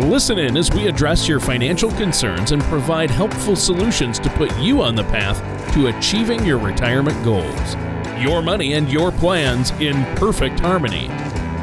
Listen 0.00 0.38
in 0.38 0.58
as 0.58 0.70
we 0.70 0.88
address 0.88 1.26
your 1.26 1.40
financial 1.40 1.90
concerns 1.92 2.52
and 2.52 2.62
provide 2.64 3.10
helpful 3.10 3.56
solutions 3.56 4.18
to 4.18 4.28
put 4.30 4.54
you 4.58 4.82
on 4.82 4.94
the 4.94 5.04
path 5.04 5.40
to 5.72 5.86
achieving 5.86 6.44
your 6.44 6.58
retirement 6.58 7.16
goals. 7.24 7.74
Your 8.20 8.42
money 8.42 8.74
and 8.74 8.92
your 8.92 9.10
plans 9.10 9.70
in 9.80 10.04
perfect 10.16 10.60
harmony. 10.60 11.06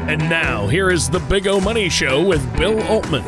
And 0.08 0.18
now, 0.28 0.66
here 0.66 0.90
is 0.90 1.08
the 1.08 1.20
Big 1.20 1.46
O 1.46 1.60
Money 1.60 1.88
Show 1.88 2.26
with 2.26 2.44
Bill 2.56 2.82
Altman. 2.88 3.22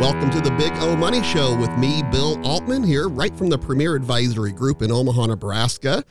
Welcome 0.00 0.30
to 0.30 0.40
the 0.40 0.50
Big 0.52 0.72
O 0.76 0.96
Money 0.96 1.22
Show 1.22 1.54
with 1.54 1.70
me, 1.76 2.02
Bill 2.10 2.42
Altman, 2.46 2.82
here 2.82 3.06
right 3.06 3.36
from 3.36 3.50
the 3.50 3.58
Premier 3.58 3.94
Advisory 3.94 4.52
Group 4.52 4.80
in 4.80 4.90
Omaha, 4.90 5.26
Nebraska. 5.26 6.04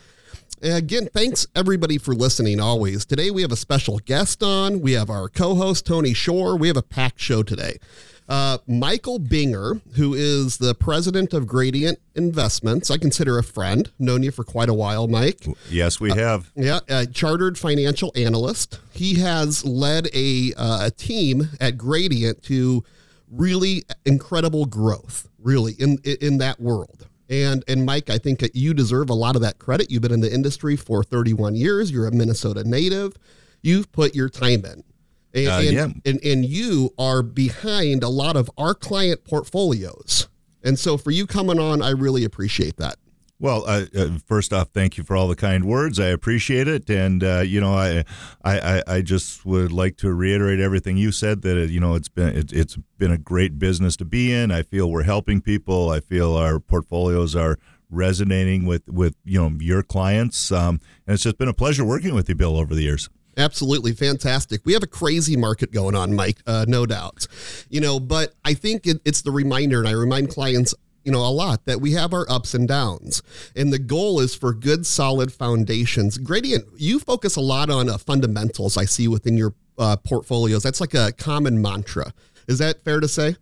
Again, 0.62 1.08
thanks 1.14 1.46
everybody 1.56 2.00
for 2.00 2.16
listening 2.16 2.60
always. 2.60 3.06
Today 3.06 3.30
we 3.30 3.44
have 3.44 3.52
a 3.52 3.58
special 3.58 4.00
guest 4.00 4.42
on. 4.42 4.82
We 4.82 4.94
have 4.94 5.10
our 5.10 5.30
co 5.30 5.54
host, 5.54 5.86
Tony 5.86 6.14
Shore. 6.16 6.58
We 6.58 6.68
have 6.68 6.78
a 6.78 6.82
packed 6.82 7.20
show 7.20 7.44
today. 7.44 7.78
Uh, 8.28 8.58
Michael 8.68 9.20
Binger, 9.20 9.82
who 9.96 10.14
is 10.16 10.58
the 10.58 10.74
president 10.74 11.32
of 11.34 11.46
Gradient 11.48 12.00
Investments, 12.16 12.90
I 12.90 12.98
consider 12.98 13.38
a 13.38 13.44
friend. 13.44 13.90
Known 14.00 14.24
you 14.24 14.32
for 14.32 14.44
quite 14.44 14.68
a 14.68 14.74
while, 14.74 15.08
Mike. 15.08 15.46
Yes, 15.70 16.00
we 16.00 16.10
have. 16.10 16.48
Uh, 16.58 16.62
yeah, 16.62 16.80
a 16.90 17.06
chartered 17.06 17.58
financial 17.58 18.12
analyst. 18.16 18.80
He 18.92 19.20
has 19.20 19.64
led 19.64 20.10
a, 20.14 20.54
uh, 20.58 20.88
a 20.88 20.92
team 20.92 21.50
at 21.62 21.78
Gradient 21.78 22.42
to 22.44 22.84
really 23.32 23.84
incredible 24.06 24.66
growth, 24.66 25.30
really 25.40 25.74
in 25.74 26.00
in 26.04 26.40
that 26.40 26.60
world. 26.60 27.07
And 27.30 27.64
and 27.68 27.86
Mike, 27.86 28.10
I 28.10 28.18
think 28.18 28.40
that 28.40 28.56
you 28.56 28.74
deserve 28.74 29.10
a 29.10 29.14
lot 29.14 29.36
of 29.36 29.42
that 29.42 29.60
credit. 29.60 29.92
You've 29.92 30.02
been 30.02 30.14
in 30.14 30.22
the 30.22 30.34
industry 30.34 30.76
for 30.76 31.04
31 31.04 31.56
years. 31.56 31.92
You're 31.92 32.08
a 32.08 32.12
Minnesota 32.12 32.64
native. 32.64 33.14
You've 33.62 33.92
put 33.92 34.16
your 34.16 34.30
time 34.30 34.64
in. 34.66 34.84
And, 35.34 35.48
uh, 35.48 35.60
and, 35.60 35.72
yeah. 35.74 35.88
and, 36.06 36.24
and 36.24 36.46
you 36.46 36.94
are 36.98 37.22
behind 37.22 38.02
a 38.02 38.10
lot 38.10 38.38
of 38.38 38.50
our 38.58 38.74
client 38.74 39.26
portfolios. 39.26 40.30
And 40.64 40.80
so 40.80 40.98
for 40.98 41.12
you 41.12 41.28
coming 41.28 41.60
on, 41.60 41.82
I 41.82 41.90
really 41.90 42.24
appreciate 42.24 42.78
that. 42.78 42.96
Well, 43.40 43.66
uh, 43.68 43.86
uh, 43.96 44.10
first 44.26 44.52
off, 44.52 44.70
thank 44.74 44.98
you 44.98 45.04
for 45.04 45.16
all 45.16 45.28
the 45.28 45.36
kind 45.36 45.66
words. 45.66 46.00
I 46.00 46.08
appreciate 46.08 46.68
it, 46.68 46.90
and 46.90 47.24
uh, 47.24 47.42
you 47.42 47.62
know, 47.62 47.74
I, 47.74 48.04
I, 48.44 48.82
I 48.88 49.02
just 49.02 49.46
would 49.46 49.72
like 49.72 49.96
to 49.98 50.12
reiterate 50.12 50.60
everything 50.60 50.98
you 50.98 51.12
said. 51.12 51.44
That 51.44 51.56
it, 51.56 51.70
you 51.70 51.80
know, 51.80 51.94
it's 51.94 52.10
been 52.10 52.36
it, 52.36 52.52
it's 52.52 52.78
been 52.98 53.12
a 53.12 53.18
great 53.18 53.60
business 53.60 53.96
to 53.98 54.06
be 54.06 54.34
in. 54.34 54.50
I 54.50 54.64
feel 54.64 54.90
we're 54.90 55.04
helping 55.04 55.42
people. 55.42 55.92
I 55.92 56.00
feel 56.00 56.36
our 56.36 56.60
portfolios 56.60 57.36
are 57.36 57.60
resonating 57.92 58.66
with 58.66 58.90
with 58.90 59.16
you 59.24 59.40
know 59.40 59.56
your 59.60 59.84
clients, 59.84 60.52
um, 60.52 60.82
and 61.06 61.14
it's 61.14 61.24
just 61.24 61.38
been 61.38 61.48
a 61.48 61.54
pleasure 61.54 61.86
working 61.86 62.16
with 62.16 62.28
you, 62.30 62.36
Bill, 62.36 62.58
over 62.58 62.74
the 62.74 62.82
years. 62.82 63.08
Absolutely 63.38 63.94
fantastic. 63.94 64.62
We 64.66 64.74
have 64.74 64.82
a 64.82 64.88
crazy 64.88 65.38
market 65.38 65.72
going 65.72 65.94
on, 65.94 66.16
Mike, 66.16 66.40
uh, 66.48 66.66
no 66.68 66.88
doubt. 66.88 67.28
You 67.70 67.82
know, 67.82 68.00
but 68.00 68.34
I 68.44 68.56
think 68.56 68.88
it, 68.88 69.00
it's 69.06 69.22
the 69.22 69.32
reminder, 69.32 69.78
and 69.78 69.88
I 69.88 69.92
remind 69.92 70.32
clients 70.32 70.74
you 71.08 71.14
know 71.14 71.26
a 71.26 71.32
lot 71.32 71.64
that 71.66 71.80
we 71.80 71.94
have 71.94 72.14
our 72.14 72.30
ups 72.30 72.54
and 72.54 72.68
downs. 72.68 73.24
And 73.56 73.72
the 73.72 73.80
goal 73.80 74.20
is 74.20 74.36
for 74.36 74.54
good 74.54 74.86
solid 74.86 75.32
foundations. 75.32 76.18
Gradient 76.18 76.66
you 76.76 77.00
focus 77.00 77.38
a 77.38 77.42
lot 77.42 77.70
on 77.70 77.90
uh, 77.90 77.98
fundamentals 77.98 78.78
i 78.78 78.84
see 78.84 79.08
within 79.08 79.38
your 79.38 79.54
uh, 79.80 79.96
portfolios. 79.96 80.64
That's 80.64 80.82
like 80.82 80.94
a 80.94 81.14
common 81.14 81.62
mantra. 81.62 82.14
Is 82.48 82.60
that 82.60 82.84
fair 82.84 83.00
to 83.00 83.08
say? 83.08 83.38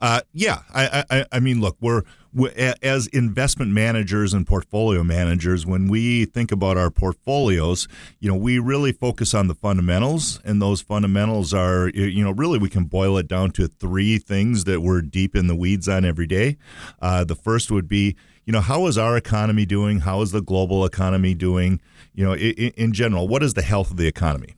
Uh, 0.00 0.20
yeah, 0.32 0.60
I, 0.72 1.04
I, 1.10 1.24
I 1.32 1.40
mean, 1.40 1.60
look, 1.60 1.76
we're, 1.80 2.02
we're, 2.27 2.27
as 2.82 3.06
investment 3.08 3.72
managers 3.72 4.34
and 4.34 4.46
portfolio 4.46 5.02
managers. 5.02 5.64
When 5.64 5.88
we 5.88 6.24
think 6.26 6.52
about 6.52 6.76
our 6.76 6.90
portfolios, 6.90 7.88
you 8.20 8.28
know, 8.28 8.36
we 8.36 8.58
really 8.58 8.92
focus 8.92 9.34
on 9.34 9.48
the 9.48 9.54
fundamentals, 9.54 10.40
and 10.44 10.60
those 10.60 10.80
fundamentals 10.80 11.54
are, 11.54 11.88
you 11.88 12.22
know, 12.22 12.30
really 12.30 12.58
we 12.58 12.68
can 12.68 12.84
boil 12.84 13.16
it 13.18 13.28
down 13.28 13.50
to 13.52 13.66
three 13.66 14.18
things 14.18 14.64
that 14.64 14.80
we're 14.80 15.00
deep 15.00 15.34
in 15.34 15.46
the 15.46 15.56
weeds 15.56 15.88
on 15.88 16.04
every 16.04 16.26
day. 16.26 16.56
Uh, 17.00 17.24
the 17.24 17.34
first 17.34 17.70
would 17.70 17.88
be, 17.88 18.16
you 18.44 18.52
know, 18.52 18.60
how 18.60 18.86
is 18.86 18.96
our 18.96 19.16
economy 19.16 19.66
doing? 19.66 20.00
How 20.00 20.20
is 20.22 20.30
the 20.30 20.42
global 20.42 20.84
economy 20.84 21.34
doing? 21.34 21.80
You 22.14 22.24
know, 22.24 22.34
in, 22.34 22.72
in 22.76 22.92
general, 22.92 23.28
what 23.28 23.42
is 23.42 23.54
the 23.54 23.62
health 23.62 23.90
of 23.90 23.96
the 23.96 24.06
economy? 24.06 24.54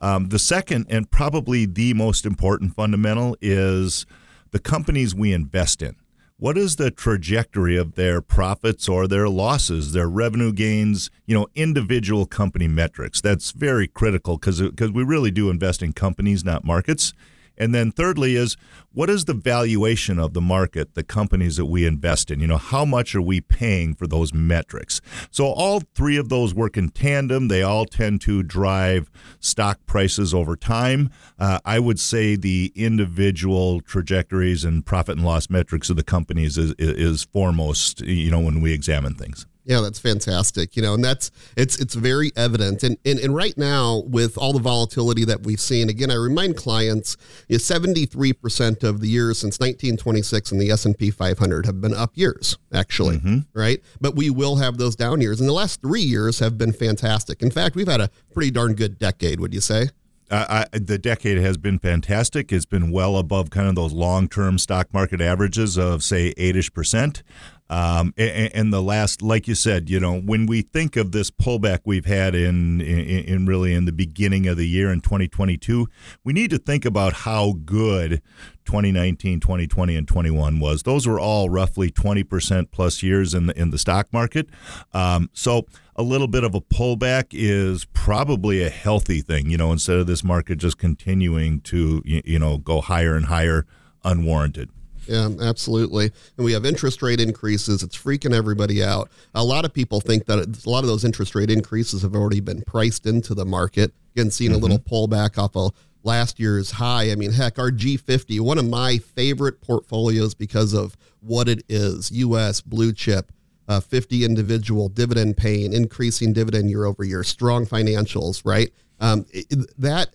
Um, 0.00 0.28
the 0.28 0.38
second, 0.38 0.86
and 0.90 1.10
probably 1.10 1.66
the 1.66 1.94
most 1.94 2.26
important 2.26 2.74
fundamental, 2.74 3.36
is 3.40 4.04
the 4.50 4.58
companies 4.58 5.14
we 5.14 5.32
invest 5.32 5.82
in. 5.82 5.96
What 6.36 6.58
is 6.58 6.74
the 6.74 6.90
trajectory 6.90 7.76
of 7.76 7.94
their 7.94 8.20
profits 8.20 8.88
or 8.88 9.06
their 9.06 9.28
losses, 9.28 9.92
their 9.92 10.08
revenue 10.08 10.52
gains, 10.52 11.08
you 11.26 11.34
know, 11.34 11.46
individual 11.54 12.26
company 12.26 12.66
metrics? 12.66 13.20
That's 13.20 13.52
very 13.52 13.86
critical 13.86 14.36
because 14.36 14.60
we 14.60 15.04
really 15.04 15.30
do 15.30 15.48
invest 15.48 15.80
in 15.80 15.92
companies, 15.92 16.44
not 16.44 16.64
markets. 16.64 17.12
And 17.56 17.74
then 17.74 17.90
thirdly 17.90 18.36
is 18.36 18.56
what 18.92 19.10
is 19.10 19.24
the 19.24 19.34
valuation 19.34 20.18
of 20.18 20.34
the 20.34 20.40
market, 20.40 20.94
the 20.94 21.02
companies 21.02 21.56
that 21.56 21.66
we 21.66 21.86
invest 21.86 22.30
in? 22.30 22.40
You 22.40 22.46
know, 22.46 22.56
how 22.56 22.84
much 22.84 23.14
are 23.14 23.22
we 23.22 23.40
paying 23.40 23.94
for 23.94 24.06
those 24.06 24.32
metrics? 24.32 25.00
So 25.30 25.46
all 25.46 25.82
three 25.94 26.16
of 26.16 26.28
those 26.28 26.54
work 26.54 26.76
in 26.76 26.90
tandem. 26.90 27.48
They 27.48 27.62
all 27.62 27.86
tend 27.86 28.20
to 28.22 28.42
drive 28.42 29.10
stock 29.40 29.78
prices 29.86 30.32
over 30.32 30.56
time. 30.56 31.10
Uh, 31.38 31.58
I 31.64 31.78
would 31.78 31.98
say 31.98 32.36
the 32.36 32.72
individual 32.74 33.80
trajectories 33.80 34.64
and 34.64 34.84
profit 34.84 35.16
and 35.16 35.26
loss 35.26 35.50
metrics 35.50 35.90
of 35.90 35.96
the 35.96 36.04
companies 36.04 36.56
is, 36.58 36.74
is 36.78 37.24
foremost, 37.24 38.00
you 38.00 38.30
know, 38.30 38.40
when 38.40 38.60
we 38.60 38.72
examine 38.72 39.14
things. 39.14 39.46
Yeah, 39.64 39.80
that's 39.80 39.98
fantastic. 39.98 40.76
You 40.76 40.82
know, 40.82 40.94
and 40.94 41.02
that's 41.02 41.30
it's 41.56 41.78
it's 41.78 41.94
very 41.94 42.32
evident. 42.36 42.82
And 42.82 42.98
and, 43.04 43.18
and 43.18 43.34
right 43.34 43.56
now, 43.56 44.02
with 44.06 44.36
all 44.36 44.52
the 44.52 44.60
volatility 44.60 45.24
that 45.24 45.42
we've 45.44 45.60
seen, 45.60 45.88
again, 45.88 46.10
I 46.10 46.16
remind 46.16 46.56
clients, 46.56 47.16
seventy 47.58 48.04
three 48.04 48.32
percent 48.32 48.82
of 48.82 49.00
the 49.00 49.08
years 49.08 49.38
since 49.38 49.60
nineteen 49.60 49.96
twenty 49.96 50.22
six 50.22 50.52
in 50.52 50.58
the 50.58 50.70
S 50.70 50.84
and 50.84 50.96
P 50.96 51.10
five 51.10 51.38
hundred 51.38 51.64
have 51.64 51.80
been 51.80 51.94
up 51.94 52.12
years, 52.14 52.58
actually, 52.72 53.16
mm-hmm. 53.16 53.38
right? 53.54 53.80
But 54.00 54.16
we 54.16 54.28
will 54.28 54.56
have 54.56 54.76
those 54.76 54.96
down 54.96 55.22
years, 55.22 55.40
and 55.40 55.48
the 55.48 55.54
last 55.54 55.80
three 55.80 56.02
years 56.02 56.40
have 56.40 56.58
been 56.58 56.72
fantastic. 56.72 57.42
In 57.42 57.50
fact, 57.50 57.74
we've 57.74 57.88
had 57.88 58.02
a 58.02 58.10
pretty 58.34 58.50
darn 58.50 58.74
good 58.74 58.98
decade. 58.98 59.40
Would 59.40 59.54
you 59.54 59.60
say? 59.60 59.88
Uh, 60.30 60.66
I, 60.72 60.78
the 60.78 60.98
decade 60.98 61.38
has 61.38 61.56
been 61.58 61.78
fantastic. 61.78 62.50
It's 62.50 62.64
been 62.64 62.90
well 62.90 63.18
above 63.18 63.50
kind 63.50 63.68
of 63.68 63.74
those 63.74 63.92
long 63.92 64.26
term 64.26 64.58
stock 64.58 64.92
market 64.92 65.20
averages 65.20 65.76
of, 65.76 66.02
say, 66.02 66.32
8 66.36 66.56
ish 66.56 66.72
percent. 66.72 67.22
Um, 67.70 68.12
and, 68.18 68.54
and, 68.54 68.72
the 68.74 68.82
last, 68.82 69.22
like 69.22 69.48
you 69.48 69.54
said, 69.54 69.88
you 69.88 69.98
know, 69.98 70.20
when 70.20 70.44
we 70.44 70.60
think 70.60 70.96
of 70.96 71.12
this 71.12 71.30
pullback 71.30 71.80
we've 71.86 72.04
had 72.04 72.34
in, 72.34 72.82
in, 72.82 73.24
in 73.24 73.46
really 73.46 73.72
in 73.72 73.86
the 73.86 73.92
beginning 73.92 74.46
of 74.46 74.58
the 74.58 74.68
year 74.68 74.92
in 74.92 75.00
2022, 75.00 75.88
we 76.24 76.34
need 76.34 76.50
to 76.50 76.58
think 76.58 76.84
about 76.84 77.14
how 77.14 77.54
good 77.64 78.20
2019, 78.66 79.40
2020, 79.40 79.96
and 79.96 80.06
21 80.06 80.60
was. 80.60 80.82
Those 80.82 81.06
were 81.06 81.18
all 81.18 81.48
roughly 81.48 81.90
20% 81.90 82.70
plus 82.70 83.02
years 83.02 83.32
in 83.32 83.46
the 83.46 83.58
in 83.58 83.70
the 83.70 83.78
stock 83.78 84.12
market. 84.12 84.48
Um, 84.92 85.30
so 85.32 85.66
a 85.96 86.02
little 86.02 86.28
bit 86.28 86.44
of 86.44 86.54
a 86.54 86.60
pullback 86.60 87.28
is 87.32 87.86
probably 87.94 88.62
a 88.62 88.68
healthy 88.68 89.22
thing, 89.22 89.48
you 89.48 89.56
know, 89.56 89.72
instead 89.72 89.96
of 89.96 90.06
this 90.06 90.22
market 90.22 90.56
just 90.56 90.76
continuing 90.76 91.60
to 91.62 92.02
you 92.04 92.38
know 92.38 92.58
go 92.58 92.82
higher 92.82 93.16
and 93.16 93.26
higher 93.26 93.64
unwarranted. 94.04 94.68
Yeah, 95.06 95.28
absolutely. 95.40 96.10
And 96.36 96.44
we 96.44 96.52
have 96.52 96.64
interest 96.64 97.02
rate 97.02 97.20
increases. 97.20 97.82
It's 97.82 97.96
freaking 97.96 98.34
everybody 98.34 98.82
out. 98.82 99.10
A 99.34 99.44
lot 99.44 99.64
of 99.64 99.72
people 99.72 100.00
think 100.00 100.26
that 100.26 100.38
a 100.38 100.70
lot 100.70 100.80
of 100.80 100.86
those 100.86 101.04
interest 101.04 101.34
rate 101.34 101.50
increases 101.50 102.02
have 102.02 102.14
already 102.14 102.40
been 102.40 102.62
priced 102.62 103.06
into 103.06 103.34
the 103.34 103.44
market. 103.44 103.92
Again, 104.14 104.30
seeing 104.30 104.52
mm-hmm. 104.52 104.58
a 104.58 104.62
little 104.62 104.78
pullback 104.78 105.38
off 105.38 105.56
of 105.56 105.72
last 106.02 106.38
year's 106.38 106.72
high. 106.72 107.10
I 107.10 107.16
mean, 107.16 107.32
heck, 107.32 107.58
our 107.58 107.70
G50, 107.70 108.40
one 108.40 108.58
of 108.58 108.68
my 108.68 108.98
favorite 108.98 109.60
portfolios 109.60 110.34
because 110.34 110.72
of 110.72 110.96
what 111.20 111.48
it 111.48 111.64
is 111.68 112.10
U.S. 112.12 112.60
blue 112.60 112.92
chip. 112.92 113.32
Uh, 113.66 113.80
50 113.80 114.26
individual 114.26 114.90
dividend 114.90 115.38
paying, 115.38 115.72
increasing 115.72 116.34
dividend 116.34 116.68
year 116.68 116.84
over 116.84 117.02
year, 117.02 117.24
strong 117.24 117.64
financials, 117.64 118.42
right? 118.44 118.70
Um, 119.00 119.24
it, 119.32 119.70
that 119.78 120.14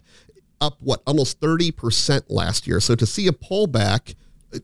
up 0.62 0.78
what 0.80 1.02
almost 1.08 1.40
30% 1.40 2.24
last 2.30 2.68
year. 2.68 2.80
So 2.80 2.96
to 2.96 3.06
see 3.06 3.28
a 3.28 3.31
pullback, 3.31 4.16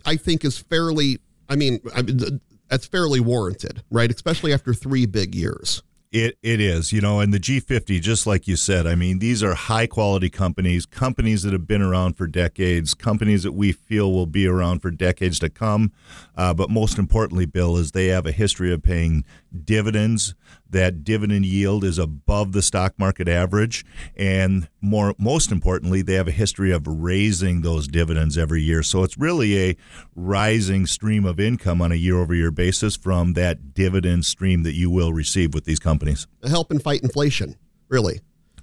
I 0.05 0.15
think 0.15 0.45
is 0.45 0.57
fairly. 0.57 1.19
I 1.49 1.55
mean, 1.55 1.79
I 1.95 2.01
mean, 2.01 2.41
that's 2.69 2.87
fairly 2.87 3.19
warranted, 3.19 3.83
right? 3.91 4.11
Especially 4.11 4.53
after 4.53 4.73
three 4.73 5.05
big 5.05 5.35
years. 5.35 5.83
It 6.11 6.37
it 6.41 6.61
is, 6.61 6.93
you 6.93 7.01
know, 7.01 7.19
and 7.19 7.33
the 7.33 7.39
G50, 7.39 7.99
just 7.99 8.25
like 8.25 8.47
you 8.47 8.55
said, 8.55 8.87
I 8.87 8.95
mean, 8.95 9.19
these 9.19 9.43
are 9.43 9.53
high 9.53 9.85
quality 9.85 10.29
companies, 10.29 10.85
companies 10.85 11.43
that 11.43 11.51
have 11.51 11.67
been 11.67 11.81
around 11.81 12.15
for 12.15 12.25
decades, 12.25 12.93
companies 12.93 13.43
that 13.43 13.51
we 13.51 13.73
feel 13.73 14.13
will 14.13 14.25
be 14.25 14.47
around 14.47 14.79
for 14.79 14.91
decades 14.91 15.39
to 15.39 15.49
come. 15.49 15.91
Uh, 16.37 16.53
but 16.53 16.69
most 16.69 16.97
importantly, 16.97 17.45
Bill, 17.45 17.75
is 17.75 17.91
they 17.91 18.07
have 18.07 18.25
a 18.25 18.31
history 18.31 18.71
of 18.71 18.81
paying 18.81 19.25
dividends. 19.65 20.35
That 20.69 21.03
dividend 21.03 21.45
yield 21.45 21.83
is 21.83 21.97
above 21.97 22.51
the 22.51 22.61
stock 22.61 22.93
market 22.97 23.27
average, 23.27 23.85
and 24.15 24.67
more 24.81 25.15
most 25.17 25.51
importantly, 25.51 26.01
they 26.01 26.15
have 26.15 26.27
a 26.27 26.31
history 26.31 26.71
of 26.71 26.85
raising 26.85 27.61
those 27.61 27.87
dividends 27.87 28.37
every 28.37 28.61
year. 28.61 28.83
So 28.83 29.03
it's 29.03 29.17
really 29.17 29.69
a 29.69 29.77
rising 30.15 30.85
stream 30.85 31.25
of 31.25 31.39
income 31.39 31.81
on 31.81 31.91
a 31.91 31.95
year-over-year 31.95 32.51
basis 32.51 32.95
from 32.97 33.33
that 33.33 33.73
dividend 33.73 34.25
stream 34.25 34.63
that 34.63 34.73
you 34.73 34.89
will 34.89 35.13
receive 35.13 35.53
with 35.53 35.65
these 35.65 35.79
companies. 35.79 36.27
Help 36.47 36.71
and 36.71 36.81
fight 36.81 37.03
inflation, 37.03 37.55
really. 37.87 38.19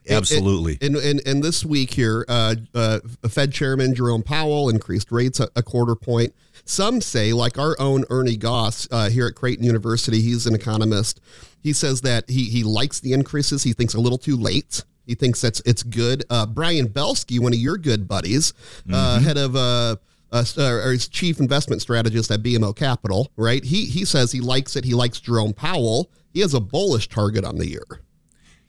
Absolutely. 0.08 0.78
And, 0.81 0.96
and, 0.96 1.04
and, 1.04 1.26
and 1.26 1.43
this 1.43 1.64
week 1.64 1.94
here, 1.94 2.25
uh, 2.28 2.56
uh, 2.75 3.00
Fed 3.28 3.52
Chairman 3.52 3.94
Jerome 3.94 4.22
Powell 4.22 4.69
increased 4.69 5.12
rates 5.12 5.40
a, 5.40 5.49
a, 5.54 5.62
quarter 5.62 5.94
point. 5.94 6.34
Some 6.64 7.00
say, 7.00 7.32
like 7.32 7.58
our 7.58 7.76
own 7.78 8.04
Ernie 8.10 8.37
Goss 8.37 8.88
uh, 8.90 9.10
here 9.10 9.26
at 9.26 9.34
Creighton 9.34 9.64
University, 9.64 10.20
he's 10.20 10.46
an 10.46 10.54
economist. 10.54 11.20
He 11.60 11.72
says 11.72 12.00
that 12.02 12.28
he, 12.28 12.44
he 12.44 12.64
likes 12.64 13.00
the 13.00 13.12
increases. 13.12 13.62
He 13.62 13.72
thinks 13.72 13.94
a 13.94 14.00
little 14.00 14.19
too 14.19 14.37
late. 14.37 14.84
He 15.06 15.14
thinks 15.14 15.40
that's 15.40 15.60
it's 15.66 15.82
good. 15.82 16.25
Uh, 16.31 16.46
Brian 16.46 16.88
Belski, 16.88 17.40
one 17.40 17.52
of 17.52 17.58
your 17.58 17.76
good 17.76 18.06
buddies, 18.06 18.52
uh, 18.88 19.16
mm-hmm. 19.16 19.25
head 19.25 19.37
of 19.37 19.56
uh, 19.56 19.96
uh, 20.32 20.44
or 20.58 20.93
his 20.93 21.08
chief 21.08 21.40
investment 21.40 21.82
strategist 21.82 22.31
at 22.31 22.43
BMO 22.43 22.75
Capital, 22.75 23.31
right? 23.37 23.64
He 23.64 23.87
he 23.87 24.04
says 24.04 24.31
he 24.31 24.40
likes 24.40 24.76
it. 24.76 24.84
He 24.84 24.94
likes 24.94 25.20
Jerome 25.20 25.52
Powell. 25.52 26.10
He 26.32 26.40
has 26.40 26.54
a 26.54 26.60
bullish 26.60 27.08
target 27.08 27.44
on 27.44 27.58
the 27.58 27.66
year. 27.66 27.84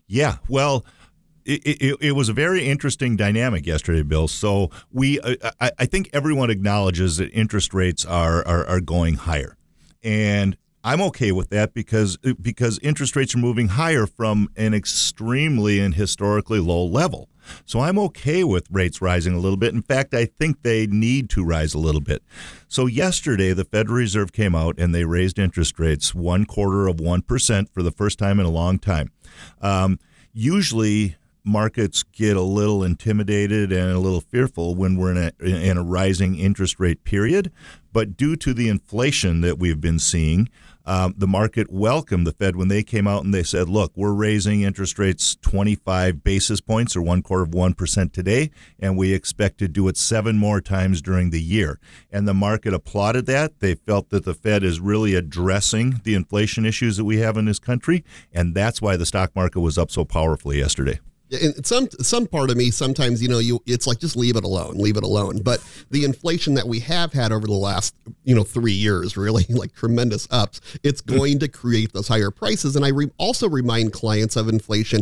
Yeah, 0.07 0.37
well, 0.49 0.85
it, 1.45 1.61
it, 1.65 1.97
it, 2.01 2.11
was 2.13 2.29
a 2.29 2.33
very 2.33 2.65
interesting 2.65 3.15
dynamic 3.15 3.65
yesterday, 3.65 4.03
Bill. 4.03 4.27
So 4.27 4.69
we, 4.91 5.19
uh, 5.19 5.51
I, 5.59 5.71
I, 5.79 5.85
think 5.85 6.09
everyone 6.13 6.49
acknowledges 6.49 7.17
that 7.17 7.29
interest 7.31 7.73
rates 7.73 8.05
are, 8.05 8.45
are, 8.47 8.65
are 8.65 8.79
going 8.79 9.15
higher, 9.15 9.57
and 10.03 10.57
I'm 10.83 11.01
okay 11.03 11.31
with 11.31 11.49
that 11.49 11.73
because 11.73 12.17
because 12.17 12.77
interest 12.79 13.15
rates 13.15 13.33
are 13.35 13.39
moving 13.39 13.69
higher 13.69 14.05
from 14.05 14.49
an 14.57 14.73
extremely 14.73 15.79
and 15.79 15.95
historically 15.95 16.59
low 16.59 16.83
level. 16.83 17.29
So 17.65 17.79
I'm 17.79 17.97
okay 17.99 18.43
with 18.43 18.67
rates 18.69 19.01
rising 19.01 19.33
a 19.33 19.39
little 19.39 19.57
bit. 19.57 19.73
In 19.73 19.81
fact, 19.81 20.13
I 20.13 20.25
think 20.25 20.61
they 20.61 20.87
need 20.87 21.29
to 21.31 21.43
rise 21.43 21.73
a 21.73 21.77
little 21.77 22.01
bit. 22.01 22.23
So 22.67 22.85
yesterday, 22.85 23.53
the 23.53 23.65
Federal 23.65 23.97
Reserve 23.97 24.31
came 24.31 24.55
out 24.55 24.75
and 24.77 24.93
they 24.93 25.05
raised 25.05 25.39
interest 25.39 25.79
rates 25.79 26.13
one 26.13 26.45
quarter 26.45 26.87
of 26.87 26.99
one 26.99 27.21
percent 27.21 27.69
for 27.73 27.81
the 27.81 27.91
first 27.91 28.19
time 28.19 28.39
in 28.39 28.45
a 28.45 28.51
long 28.51 28.77
time. 28.77 29.11
Um, 29.61 29.99
usually 30.33 31.15
markets 31.43 32.03
get 32.03 32.37
a 32.37 32.41
little 32.41 32.83
intimidated 32.83 33.71
and 33.71 33.91
a 33.91 33.99
little 33.99 34.21
fearful 34.21 34.75
when 34.75 34.97
we're 34.97 35.11
in 35.11 35.17
a, 35.17 35.45
in 35.45 35.77
a 35.77 35.83
rising 35.83 36.37
interest 36.37 36.79
rate 36.79 37.03
period. 37.03 37.51
But 37.91 38.17
due 38.17 38.35
to 38.37 38.53
the 38.53 38.69
inflation 38.69 39.41
that 39.41 39.59
we've 39.59 39.79
been 39.79 39.99
seeing, 39.99 40.49
um, 40.85 41.13
the 41.17 41.27
market 41.27 41.71
welcomed 41.71 42.27
the 42.27 42.33
Fed 42.33 42.55
when 42.55 42.67
they 42.67 42.83
came 42.83 43.07
out 43.07 43.23
and 43.23 43.33
they 43.33 43.43
said, 43.43 43.69
look, 43.69 43.93
we're 43.95 44.13
raising 44.13 44.61
interest 44.61 44.99
rates 44.99 45.37
25 45.41 46.23
basis 46.23 46.59
points 46.59 46.95
or 46.95 47.01
one 47.01 47.21
quarter 47.21 47.43
of 47.43 47.51
1% 47.51 48.11
today, 48.11 48.51
and 48.79 48.97
we 48.97 49.13
expect 49.13 49.59
to 49.59 49.67
do 49.67 49.87
it 49.87 49.95
seven 49.95 50.37
more 50.37 50.59
times 50.59 51.01
during 51.01 51.29
the 51.29 51.41
year. 51.41 51.79
And 52.11 52.27
the 52.27 52.33
market 52.33 52.73
applauded 52.73 53.25
that. 53.27 53.59
They 53.59 53.75
felt 53.75 54.09
that 54.09 54.25
the 54.25 54.33
Fed 54.33 54.63
is 54.63 54.79
really 54.79 55.15
addressing 55.15 56.01
the 56.03 56.15
inflation 56.15 56.65
issues 56.65 56.97
that 56.97 57.05
we 57.05 57.19
have 57.19 57.37
in 57.37 57.45
this 57.45 57.59
country, 57.59 58.03
and 58.33 58.53
that's 58.53 58.81
why 58.81 58.97
the 58.97 59.05
stock 59.05 59.33
market 59.35 59.61
was 59.61 59.77
up 59.77 59.91
so 59.91 60.03
powerfully 60.03 60.57
yesterday 60.57 60.99
and 61.33 61.65
some 61.65 61.89
some 61.99 62.27
part 62.27 62.49
of 62.49 62.57
me 62.57 62.71
sometimes 62.71 63.21
you 63.21 63.27
know 63.27 63.39
you 63.39 63.61
it's 63.65 63.87
like 63.87 63.99
just 63.99 64.15
leave 64.15 64.35
it 64.35 64.43
alone 64.43 64.75
leave 64.75 64.97
it 64.97 65.03
alone 65.03 65.41
but 65.41 65.63
the 65.91 66.03
inflation 66.03 66.53
that 66.53 66.67
we 66.67 66.79
have 66.79 67.11
had 67.13 67.31
over 67.31 67.47
the 67.47 67.53
last 67.53 67.95
you 68.23 68.35
know 68.35 68.43
three 68.43 68.71
years 68.73 69.17
really 69.17 69.45
like 69.49 69.73
tremendous 69.73 70.27
ups 70.31 70.61
it's 70.83 71.01
mm. 71.01 71.17
going 71.17 71.39
to 71.39 71.47
create 71.47 71.93
those 71.93 72.07
higher 72.07 72.31
prices 72.31 72.75
and 72.75 72.85
i 72.85 72.89
re- 72.89 73.11
also 73.17 73.49
remind 73.49 73.93
clients 73.93 74.35
of 74.35 74.47
inflation 74.47 75.01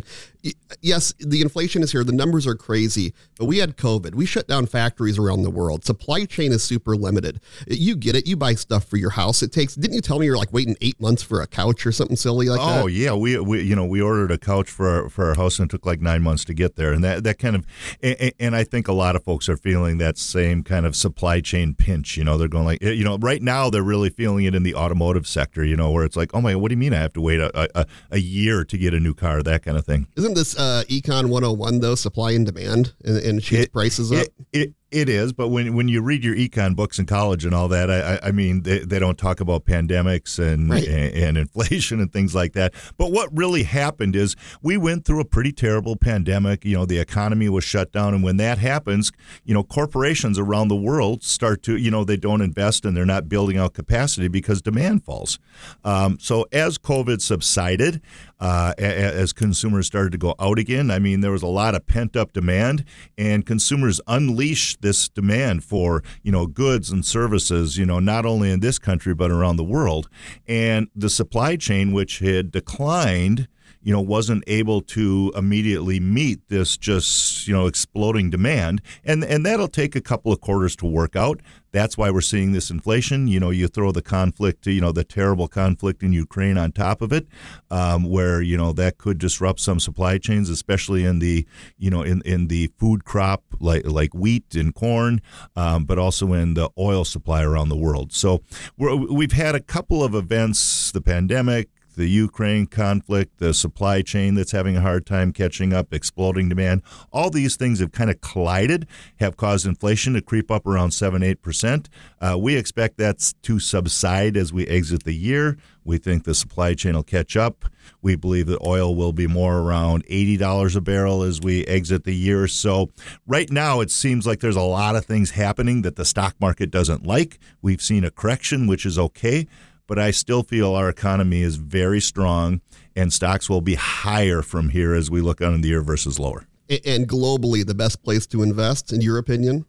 yes 0.82 1.14
the 1.20 1.42
inflation 1.42 1.84
is 1.84 1.92
here 1.92 2.04
the 2.04 2.12
numbers 2.12 2.48
are 2.48 2.56
crazy 2.56 3.14
but 3.38 3.46
we 3.46 3.58
had 3.58 3.78
covid 3.78 4.16
we 4.16 4.26
shut 4.26 4.48
down 4.48 4.66
factories 4.66 5.18
around 5.18 5.44
the 5.44 5.52
world 5.52 5.84
supply 5.84 6.26
chain 6.26 6.52
is 6.52 6.64
super 6.64 6.96
limited 6.96 7.40
you 7.68 7.96
get 7.96 8.16
it 8.16 8.28
you 8.28 8.38
buy 8.38 8.54
stuff 8.54 8.86
for 8.86 8.98
your 8.98 9.12
house 9.12 9.44
it 9.44 9.52
takes 9.52 9.76
didn't 9.76 9.96
you 9.96 10.02
tell 10.02 10.20
me 10.20 10.26
you're 10.26 10.38
like 10.38 10.54
waiting 10.54 10.76
eight 10.82 11.00
months 11.02 11.22
for 11.22 11.42
a 11.42 11.48
couch 11.48 11.86
or 11.86 11.92
something 11.92 12.16
silly 12.16 12.48
like 12.48 12.60
oh, 12.60 12.66
that 12.66 12.84
oh 12.84 12.88
yeah 12.88 13.14
we, 13.14 13.38
we 13.40 13.62
you 13.62 13.76
know 13.76 13.86
we 13.86 14.02
ordered 14.02 14.32
a 14.32 14.38
couch 14.38 14.70
for 14.70 14.88
our, 14.88 15.10
for 15.10 15.26
our 15.26 15.36
house 15.36 15.60
and 15.60 15.70
it 15.70 15.72
took 15.72 15.86
like 15.86 16.00
nine 16.00 16.22
nine 16.22 16.24
months 16.24 16.46
to 16.46 16.54
get 16.54 16.76
there, 16.76 16.94
and 16.94 17.04
that 17.04 17.24
that 17.24 17.40
kind 17.40 17.56
of 17.56 17.66
and, 18.02 18.34
and, 18.40 18.56
I 18.56 18.64
think 18.64 18.88
a 18.88 18.94
lot 18.94 19.16
of 19.16 19.24
folks 19.24 19.50
are 19.50 19.58
feeling 19.58 19.98
that 19.98 20.18
same 20.18 20.64
kind 20.64 20.86
of 20.86 20.96
supply 20.96 21.42
chain 21.42 21.74
pinch. 21.74 22.18
You 22.18 22.24
know, 22.24 22.38
they're 22.38 22.48
going 22.48 22.66
like, 22.66 22.82
you 22.82 23.04
know, 23.04 23.18
right 23.18 23.42
now 23.42 23.70
they're 23.70 23.84
really 23.84 24.10
feeling 24.10 24.46
it 24.46 24.56
in 24.56 24.64
the 24.64 24.76
automotive 24.76 25.28
sector. 25.28 25.64
You 25.64 25.76
know, 25.76 25.92
where 25.92 26.06
it's 26.06 26.16
like, 26.16 26.32
oh 26.34 26.42
my, 26.42 26.56
what 26.56 26.70
do 26.70 26.74
you 26.74 26.80
mean 26.80 26.94
I 26.94 26.98
have 26.98 27.14
to 27.14 27.22
wait 27.22 27.40
a, 27.40 27.70
a, 27.80 27.86
a 28.12 28.20
year 28.20 28.64
to 28.66 28.78
get 28.78 28.94
a 28.94 29.00
new 29.00 29.14
car? 29.14 29.42
That 29.42 29.64
kind 29.64 29.78
of 29.78 29.86
thing. 29.86 30.08
Isn't 30.16 30.31
this 30.36 30.58
uh, 30.58 30.84
Econ 30.88 31.30
101 31.30 31.80
though? 31.80 31.96
Supply 31.96 32.32
and 32.32 32.46
demand, 32.46 32.94
and, 33.04 33.18
and 33.18 33.44
shoots 33.44 33.68
prices 33.68 34.12
up. 34.12 34.28
It, 34.52 34.62
it, 34.62 34.74
it 34.92 35.08
is, 35.08 35.32
but 35.32 35.48
when 35.48 35.74
when 35.74 35.88
you 35.88 36.02
read 36.02 36.24
your 36.24 36.36
econ 36.36 36.76
books 36.76 37.00
in 37.00 37.06
college 37.06 37.46
and 37.46 37.54
all 37.54 37.70
that, 37.70 37.90
I, 37.90 38.28
I 38.28 38.32
mean, 38.32 38.64
they, 38.64 38.80
they 38.80 39.00
don't 39.00 39.18
talk 39.18 39.40
about 39.40 39.66
pandemics 39.66 40.38
and, 40.38 40.70
right. 40.70 40.86
and, 40.86 41.16
and 41.16 41.38
inflation 41.38 42.02
and 42.02 42.12
things 42.12 42.36
like 42.36 42.54
that. 42.54 42.74
But 42.98 43.12
what 43.12 43.30
really 43.32 43.64
happened 43.64 44.16
is 44.16 44.36
we 44.62 44.76
went 44.76 45.06
through 45.06 45.22
a 45.22 45.26
pretty 45.26 45.54
terrible 45.54 45.96
pandemic. 45.96 46.66
You 46.66 46.76
know, 46.76 46.86
the 46.86 47.00
economy 47.00 47.48
was 47.48 47.64
shut 47.64 47.94
down, 47.94 48.14
and 48.14 48.24
when 48.24 48.38
that 48.38 48.58
happens, 48.58 49.12
you 49.46 49.54
know, 49.54 49.64
corporations 49.64 50.38
around 50.38 50.68
the 50.68 50.76
world 50.76 51.24
start 51.24 51.64
to, 51.64 51.78
you 51.78 51.90
know, 51.90 52.04
they 52.04 52.18
don't 52.18 52.42
invest 52.42 52.84
and 52.84 52.96
they're 52.96 53.06
not 53.06 53.30
building 53.30 53.58
out 53.58 53.74
capacity 53.74 54.28
because 54.28 54.62
demand 54.62 55.06
falls. 55.06 55.40
Um, 55.86 56.18
so 56.20 56.46
as 56.52 56.78
COVID 56.78 57.22
subsided, 57.22 58.02
uh, 58.42 58.74
as 58.80 59.34
consumers 59.34 59.86
started 59.86 60.12
to 60.12 60.18
go 60.18 60.34
out 60.40 60.58
again. 60.58 60.90
I 60.90 60.98
mean, 60.98 61.22
there 61.22 61.32
was 61.32 61.44
a 61.44 61.48
lot 61.48 61.76
of 61.76 61.86
pent 61.86 62.16
up 62.16 62.34
demand, 62.34 62.84
and 63.18 63.46
consumers 63.46 64.02
unleashed 64.08 64.81
this 64.82 65.10
demand 65.10 65.64
for 65.64 66.04
you 66.24 66.32
know 66.32 66.48
goods 66.48 66.90
and 66.90 67.06
services. 67.06 67.78
You 67.78 67.86
know, 67.86 68.00
not 68.00 68.26
only 68.26 68.52
in 68.52 68.60
this 68.60 68.80
country 68.80 69.14
but 69.14 69.32
around 69.32 69.58
the 69.58 69.64
world, 69.64 70.10
and 70.48 70.88
the 70.96 71.10
supply 71.10 71.56
chain, 71.56 71.92
which 71.92 72.20
had 72.20 72.52
declined 72.52 73.48
you 73.84 73.92
know, 73.92 74.02
wasn't 74.02 74.44
able 74.48 74.82
to 74.82 75.32
immediately 75.36 76.00
meet 76.00 76.48
this 76.50 76.78
just, 76.78 77.48
you 77.48 77.54
know, 77.54 77.68
exploding 77.68 78.30
demand. 78.30 78.82
And 79.04 79.24
and 79.24 79.46
that'll 79.46 79.68
take 79.68 79.96
a 79.96 80.02
couple 80.02 80.32
of 80.32 80.42
quarters 80.42 80.76
to 80.78 80.86
work 80.86 81.16
out. 81.16 81.42
That's 81.72 81.98
why 81.98 82.12
we're 82.12 82.22
seeing 82.22 82.52
this 82.52 82.70
inflation. 82.70 83.28
You 83.28 83.40
know, 83.40 83.50
you 83.50 83.68
throw 83.68 83.92
the 83.92 84.02
conflict, 84.02 84.68
you 84.68 84.82
know, 84.82 84.92
the 84.92 85.06
terrible 85.06 85.48
conflict 85.48 86.04
in 86.04 86.12
Ukraine 86.12 86.58
on 86.58 86.74
top 86.74 87.02
of 87.02 87.14
it, 87.14 87.28
um, 87.70 88.04
where 88.04 88.42
you 88.42 88.58
know 88.58 88.74
that 88.74 88.98
could 88.98 89.18
disrupt 89.18 89.60
some 89.60 89.80
supply 89.80 90.18
chains, 90.18 90.50
especially 90.50 91.06
in 91.06 91.20
the, 91.20 91.48
you 91.78 91.90
know, 91.90 92.04
in 92.04 92.22
in 92.24 92.48
the 92.48 92.72
food 92.78 93.06
crop 93.06 93.44
like 93.60 93.86
like 93.86 94.14
wheat 94.14 94.54
and 94.54 94.76
corn, 94.76 95.22
um, 95.56 95.86
but 95.86 95.98
also 95.98 96.34
in 96.34 96.54
the 96.54 96.70
oil 96.78 97.06
supply 97.06 97.42
around 97.44 97.70
the 97.70 97.78
world. 97.78 98.12
So 98.14 98.44
we 98.78 99.24
have 99.26 99.32
had 99.32 99.56
a 99.56 99.62
couple 99.62 100.04
of 100.04 100.14
events, 100.14 100.92
the 100.92 101.02
pandemic, 101.02 101.70
the 102.02 102.10
Ukraine 102.10 102.66
conflict, 102.66 103.38
the 103.38 103.54
supply 103.54 104.02
chain 104.02 104.34
that's 104.34 104.54
having 104.54 104.76
a 104.76 104.82
hard 104.82 105.06
time 105.06 105.32
catching 105.32 105.72
up, 105.72 105.94
exploding 105.94 106.50
demand, 106.50 106.82
all 107.14 107.30
these 107.30 107.56
things 107.56 107.80
have 107.80 107.92
kind 107.92 108.10
of 108.10 108.20
collided, 108.22 108.88
have 109.20 109.38
caused 109.38 109.68
inflation 109.68 110.16
to 110.16 110.22
creep 110.22 110.50
up 110.50 110.66
around 110.66 110.92
7 110.92 111.22
8%. 111.22 111.86
Uh, 112.20 112.40
we 112.40 112.56
expect 112.56 112.98
that 112.98 113.34
to 113.44 113.60
subside 113.60 114.36
as 114.36 114.52
we 114.52 114.66
exit 114.66 115.04
the 115.04 115.14
year. 115.14 115.60
We 115.84 116.00
think 116.00 116.24
the 116.24 116.34
supply 116.34 116.74
chain 116.74 116.96
will 116.96 117.04
catch 117.04 117.38
up. 117.38 117.66
We 118.02 118.16
believe 118.16 118.48
that 118.48 118.66
oil 118.66 118.96
will 118.96 119.14
be 119.14 119.28
more 119.28 119.60
around 119.60 120.04
$80 120.08 120.76
a 120.76 120.82
barrel 120.82 121.22
as 121.22 121.40
we 121.40 121.66
exit 121.68 122.04
the 122.04 122.16
year. 122.16 122.48
So, 122.48 122.90
right 123.28 123.52
now, 123.52 123.80
it 123.80 123.92
seems 123.92 124.26
like 124.26 124.40
there's 124.40 124.56
a 124.56 124.62
lot 124.62 124.96
of 124.96 125.06
things 125.06 125.32
happening 125.32 125.84
that 125.84 125.98
the 125.98 126.06
stock 126.06 126.36
market 126.40 126.72
doesn't 126.72 127.06
like. 127.06 127.38
We've 127.62 127.82
seen 127.82 128.04
a 128.04 128.12
correction, 128.12 128.66
which 128.66 128.88
is 128.88 128.98
okay 128.98 129.48
but 129.92 130.00
I 130.00 130.12
still 130.12 130.42
feel 130.42 130.74
our 130.74 130.88
economy 130.88 131.42
is 131.42 131.58
very 131.58 132.00
strong 132.00 132.62
and 132.96 133.12
stocks 133.12 133.50
will 133.50 133.60
be 133.60 133.76
higher 133.76 134.42
from 134.42 134.70
here 134.70 134.94
as 134.94 135.12
we 135.12 135.20
look 135.20 135.42
on 135.42 135.60
the 135.60 135.68
year 135.68 135.82
versus 135.82 136.18
lower. 136.18 136.48
And 136.70 137.10
globally, 137.10 137.66
the 137.66 137.74
best 137.74 138.02
place 138.02 138.26
to 138.28 138.42
invest, 138.42 138.94
in 138.94 139.02
your 139.02 139.18
opinion? 139.18 139.66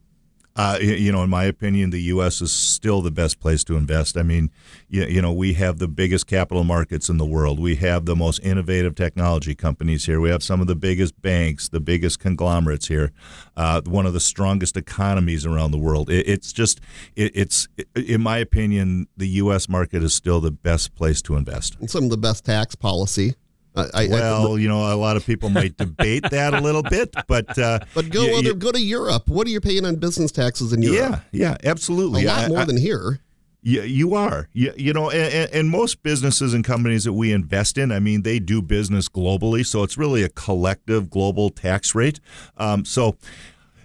Uh, 0.54 0.78
you 0.80 1.11
know, 1.11 1.23
in 1.23 1.30
my 1.30 1.44
opinion, 1.44 1.90
the 1.90 2.02
U.S. 2.02 2.42
is 2.42 2.52
still 2.52 3.00
the 3.00 3.11
best 3.11 3.40
place 3.40 3.64
to 3.64 3.76
invest. 3.76 4.16
I 4.16 4.23
mean, 4.23 4.50
you, 4.88 5.23
know, 5.23 5.32
we 5.32 5.54
have 5.54 5.78
the 5.78 5.88
biggest 5.88 6.26
capital 6.26 6.62
markets 6.62 7.09
in 7.09 7.16
the 7.16 7.25
world. 7.25 7.59
We 7.59 7.76
have 7.76 8.04
the 8.04 8.14
most 8.14 8.40
innovative 8.40 8.94
technology 8.94 9.54
companies 9.54 10.04
here. 10.04 10.21
We 10.21 10.28
have 10.28 10.42
some 10.42 10.61
of 10.61 10.66
the 10.66 10.76
biggest 10.76 11.21
banks, 11.23 11.68
the 11.68 11.80
biggest 11.80 12.18
conglomerates 12.18 12.88
here, 12.88 13.12
uh, 13.56 13.80
one 13.87 14.04
of 14.04 14.12
the 14.12 14.21
strongest 14.21 14.76
economies 14.76 15.47
around 15.47 15.71
the 15.71 15.78
world. 15.78 16.11
It, 16.11 16.28
it's 16.28 16.52
just, 16.52 16.80
it, 17.16 17.32
it's, 17.35 17.68
in 17.94 18.21
my 18.21 18.37
opinion, 18.38 19.09
the 19.16 19.28
U.S. 19.28 19.68
market 19.68 20.02
is 20.02 20.14
still 20.14 20.40
the 20.40 20.50
best 20.50 20.94
place 20.94 21.23
to 21.23 21.37
invest. 21.37 21.76
And 21.80 21.90
some 21.90 22.04
of 22.04 22.11
the 22.11 22.18
best 22.18 22.44
tax 22.44 22.75
policy 22.75 23.37
I, 23.75 23.88
I, 23.95 24.09
well, 24.09 24.59
you 24.59 24.69
know, 24.69 24.93
a 24.93 24.97
lot 24.97 25.17
of 25.17 25.25
people 25.25 25.49
might 25.49 25.76
debate 25.76 26.25
that 26.31 26.52
a 26.55 26.61
little 26.61 26.83
bit, 26.83 27.14
but 27.26 27.59
uh, 27.59 27.81
but 27.95 28.11
go 28.11 28.25
you, 28.25 28.37
other, 28.37 28.49
you, 28.49 28.55
go 28.55 28.71
to 28.71 28.81
Europe. 28.81 29.29
What 29.29 29.47
are 29.47 29.50
you 29.50 29.61
paying 29.61 29.85
on 29.85 29.97
business 29.97 30.31
taxes 30.31 30.73
in 30.73 30.83
Europe? 30.83 31.23
Yeah, 31.33 31.50
yeah, 31.50 31.57
absolutely. 31.64 32.25
A 32.25 32.29
lot 32.29 32.45
I, 32.45 32.49
more 32.49 32.59
I, 32.59 32.64
than 32.64 32.76
here. 32.76 33.21
Yeah, 33.64 33.83
you 33.83 34.14
are. 34.14 34.49
You, 34.52 34.75
you 34.76 34.93
know, 34.93 35.11
and, 35.11 35.49
and, 35.52 35.71
most 35.71 36.02
businesses 36.02 36.52
and 36.52 36.64
companies 36.64 37.05
that 37.05 37.12
we 37.12 37.33
invest 37.33 37.79
in, 37.79 37.93
I 37.93 38.00
mean, 38.00 38.23
they 38.23 38.41
do 38.41 38.61
business 38.61 39.09
globally, 39.09 39.64
so 39.64 39.85
it's 39.85 39.97
really 39.97 40.25
a 40.25 40.29
collective 40.29 41.09
global 41.09 41.49
tax 41.49 41.95
rate. 41.95 42.19
Um, 42.57 42.85
so 42.85 43.17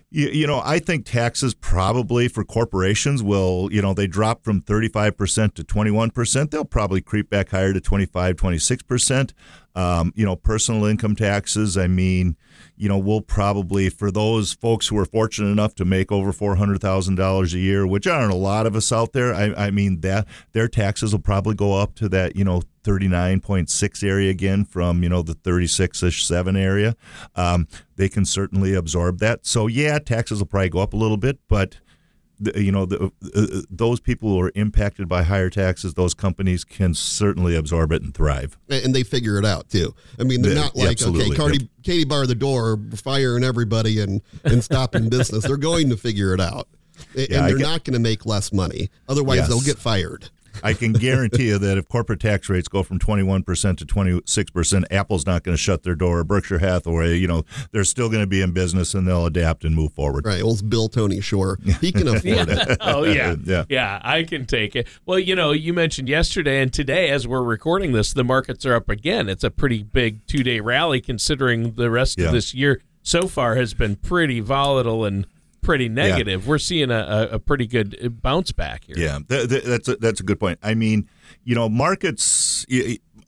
you, 0.10 0.30
you, 0.30 0.48
know, 0.48 0.62
I 0.64 0.80
think 0.80 1.06
taxes 1.06 1.54
probably 1.54 2.28
for 2.28 2.44
corporations 2.44 3.22
will, 3.22 3.70
you 3.72 3.82
know, 3.82 3.94
they 3.94 4.08
drop 4.08 4.44
from 4.44 4.62
35% 4.62 5.54
to 5.56 5.64
21%. 5.64 6.50
They'll 6.50 6.66
probably 6.66 7.02
creep 7.02 7.30
back 7.30 7.50
higher 7.50 7.74
to 7.74 7.82
25, 7.82 8.36
26%. 8.36 9.34
Um, 9.78 10.12
you 10.16 10.26
know, 10.26 10.36
personal 10.36 10.86
income 10.86 11.16
taxes, 11.16 11.78
I 11.78 11.86
mean, 11.86 12.36
you 12.76 12.90
know, 12.90 12.98
we'll 12.98 13.22
probably, 13.22 13.90
for 13.90 14.10
those 14.10 14.54
folks 14.54 14.88
who 14.88 14.98
are 14.98 15.06
fortunate 15.06 15.50
enough 15.50 15.76
to 15.76 15.86
make 15.86 16.12
over 16.12 16.34
$400,000 16.34 17.54
a 17.54 17.60
year, 17.60 17.86
which 17.86 18.08
aren't 18.08 18.34
a 18.34 18.36
lot 18.36 18.66
of 18.66 18.76
us 18.76 18.92
out 18.92 19.14
there, 19.14 19.36
I, 19.36 19.54
I 19.68 19.72
mean, 19.72 20.02
that 20.02 20.28
their 20.54 20.68
taxes 20.68 21.12
will 21.12 21.22
probably 21.22 21.54
go 21.54 21.80
up 21.80 21.94
to 21.96 22.10
that, 22.10 22.36
you 22.36 22.44
know, 22.44 22.64
39.6 22.84 24.04
area 24.04 24.32
again 24.32 24.64
from 24.64 25.04
you 25.04 25.10
know 25.10 25.22
the 25.22 25.36
36ish 25.36 26.24
7 26.24 26.56
area. 26.56 26.96
Um, 27.36 27.68
they 27.98 28.08
can 28.08 28.24
certainly 28.24 28.74
absorb 28.74 29.20
that. 29.20 29.46
So 29.46 29.68
yeah 29.68 30.00
taxes 30.00 30.40
will 30.40 30.48
probably 30.48 30.70
go 30.70 30.80
up 30.80 30.94
a 30.94 30.98
little 30.98 31.18
bit 31.18 31.38
but 31.50 31.80
the, 32.40 32.62
you 32.62 32.72
know 32.72 32.86
the, 32.86 33.06
uh, 33.06 33.10
uh, 33.36 33.62
those 33.70 34.00
people 34.00 34.30
who 34.30 34.40
are 34.40 34.52
impacted 34.56 35.08
by 35.08 35.24
higher 35.24 35.50
taxes 35.50 35.94
those 35.94 36.14
companies 36.14 36.64
can 36.64 36.94
certainly 36.94 37.56
absorb 37.56 37.92
it 37.92 38.02
and 38.02 38.14
thrive. 38.14 38.58
And 38.70 38.94
they 38.94 39.04
figure 39.04 39.38
it 39.38 39.46
out 39.46 39.70
too. 39.70 39.94
I 40.20 40.24
mean 40.24 40.42
they're 40.42 40.56
not 40.56 40.76
like 40.76 41.02
okay 41.02 41.30
Cardi, 41.32 41.70
katie 41.84 42.06
bar 42.06 42.28
the 42.28 42.36
door 42.36 42.80
firing 42.96 43.44
everybody 43.44 44.02
and 44.02 44.22
and 44.44 44.64
stopping 44.64 45.10
business. 45.10 45.46
They're 45.46 45.58
going 45.58 45.90
to 45.90 45.98
figure 45.98 46.34
it 46.34 46.40
out. 46.40 46.68
And 47.16 47.28
yeah, 47.30 47.42
they're 47.48 47.58
get, 47.58 47.64
not 47.64 47.84
going 47.84 47.94
to 47.94 48.00
make 48.00 48.26
less 48.26 48.52
money. 48.52 48.90
Otherwise 49.08 49.38
yes. 49.38 49.48
they'll 49.50 49.62
get 49.62 49.78
fired 49.78 50.30
I 50.64 50.74
can 50.74 50.94
guarantee 50.94 51.48
you 51.48 51.58
that 51.58 51.78
if 51.78 51.88
corporate 51.88 52.20
tax 52.20 52.50
rates 52.50 52.68
go 52.68 52.84
from 52.84 53.00
21% 53.00 53.78
to 53.78 53.86
26%, 53.86 54.84
Apple's 54.92 55.26
not 55.26 55.44
going 55.44 55.54
to 55.54 55.62
shut 55.62 55.84
their 55.84 55.96
door. 55.96 56.24
Berkshire 56.24 56.60
Hathaway, 56.60 57.18
you 57.18 57.28
know, 57.28 57.44
they're 57.72 57.84
still 57.84 58.10
going 58.10 58.22
to 58.22 58.28
be 58.28 58.42
in 58.42 58.52
business 58.52 58.94
and 58.94 59.08
they'll 59.08 59.26
adapt 59.26 59.64
and 59.64 59.76
move 59.76 59.94
forward. 59.94 60.26
Right. 60.26 60.44
Well, 60.44 60.54
it's 60.54 60.62
Bill 60.62 60.90
Tony 60.90 61.22
Shore. 61.22 61.60
He 61.82 61.92
can 61.92 62.08
afford 62.08 62.50
it. 62.50 62.78
oh, 62.82 63.04
yeah. 63.04 63.36
yeah. 63.44 63.66
Yeah, 63.70 64.02
I 64.04 64.24
can 64.24 64.46
take 64.46 64.76
it. 64.76 64.88
Well, 65.06 65.20
you 65.20 65.36
know, 65.36 65.52
you 65.52 65.74
mentioned 65.74 66.10
yesterday 66.10 66.62
and 66.62 66.74
today, 66.74 67.10
as 67.10 67.28
we're 67.28 67.44
recording 67.44 67.92
this, 67.92 68.14
the 68.14 68.24
markets 68.24 68.66
are 68.66 68.76
up 68.76 68.90
again. 68.90 69.30
It's 69.30 69.44
a 69.44 69.52
pretty 69.52 69.84
big 69.84 70.26
two 70.28 70.44
day 70.44 70.60
rally 70.60 71.02
considering 71.02 71.74
the 71.74 71.90
rest 71.90 72.20
yeah. 72.20 72.28
of 72.28 72.32
this 72.34 72.54
year 72.54 72.82
so 73.04 73.28
far 73.28 73.56
has 73.56 73.74
been 73.74 73.96
pretty 73.96 74.42
volatile 74.42 75.06
and 75.06 75.26
pretty 75.68 75.90
negative. 75.90 76.44
Yeah. 76.44 76.50
We're 76.50 76.60
seeing 76.60 76.92
a, 76.92 77.30
a, 77.34 77.40
pretty 77.40 77.68
good 77.68 77.98
uh, 78.02 78.08
bounce 78.08 78.54
back 78.54 78.86
here. 78.86 78.96
Yeah, 78.98 79.20
that's 79.28 79.90
a, 79.90 79.98
that's 79.98 80.22
a 80.22 80.24
good 80.24 80.40
point. 80.40 80.60
I 80.64 80.74
mean, 80.74 81.10
you 81.44 81.56
know, 81.56 81.68
markets 81.68 82.66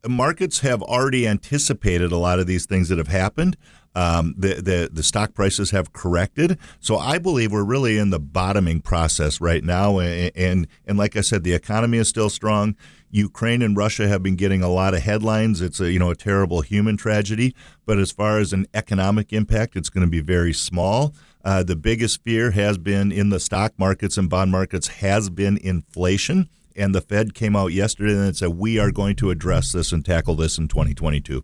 markets 0.08 0.62
have 0.62 0.82
already 0.82 1.28
anticipated 1.28 2.14
a 2.14 2.18
lot 2.18 2.40
of 2.40 2.48
these 2.48 2.66
things 2.66 2.88
that 2.88 2.98
have 2.98 3.10
happened. 3.10 3.58
Um, 3.96 4.36
the, 4.38 4.56
the 4.56 4.90
the 4.92 5.04
stock 5.04 5.34
prices 5.34 5.72
have 5.72 5.92
corrected, 5.92 6.58
so 6.80 6.98
I 6.98 7.18
believe 7.18 7.52
we're 7.52 7.64
really 7.64 7.98
in 7.98 8.12
the 8.12 8.20
bottoming 8.20 8.82
process 8.82 9.42
right 9.42 9.64
now. 9.64 9.98
And, 9.98 10.32
and 10.36 10.68
and 10.86 10.98
like 10.98 11.18
I 11.18 11.22
said, 11.22 11.44
the 11.44 11.54
economy 11.54 11.98
is 11.98 12.08
still 12.08 12.30
strong. 12.30 12.76
Ukraine 13.12 13.64
and 13.64 13.76
Russia 13.76 14.08
have 14.08 14.22
been 14.22 14.36
getting 14.36 14.62
a 14.62 14.70
lot 14.70 14.94
of 14.94 15.02
headlines. 15.02 15.60
It's 15.60 15.80
a 15.80 15.92
you 15.92 16.00
know 16.00 16.12
a 16.12 16.16
terrible 16.16 16.62
human 16.62 16.96
tragedy, 16.98 17.56
but 17.86 17.98
as 17.98 18.12
far 18.12 18.38
as 18.38 18.54
an 18.54 18.68
economic 18.74 19.34
impact, 19.34 19.76
it's 19.76 19.90
going 19.90 20.06
to 20.06 20.12
be 20.12 20.22
very 20.22 20.54
small. 20.54 21.14
Uh, 21.44 21.64
the 21.64 21.76
biggest 21.76 22.24
fear 22.24 22.52
has 22.52 22.78
been 22.78 23.12
in 23.12 23.30
the 23.30 23.40
stock 23.40 23.74
markets 23.78 24.18
and 24.18 24.30
bond 24.30 24.52
markets 24.52 24.88
has 24.88 25.30
been 25.30 25.58
inflation. 25.58 26.50
And 26.76 26.94
the 26.94 27.02
Fed 27.02 27.34
came 27.34 27.56
out 27.56 27.68
yesterday 27.68 28.14
and 28.14 28.36
said, 28.36 28.50
we 28.50 28.80
are 28.80 28.92
going 28.92 29.16
to 29.18 29.30
address 29.32 29.72
this 29.72 29.92
and 29.92 30.06
tackle 30.06 30.36
this 30.36 30.58
in 30.58 30.68
2022. 30.68 31.44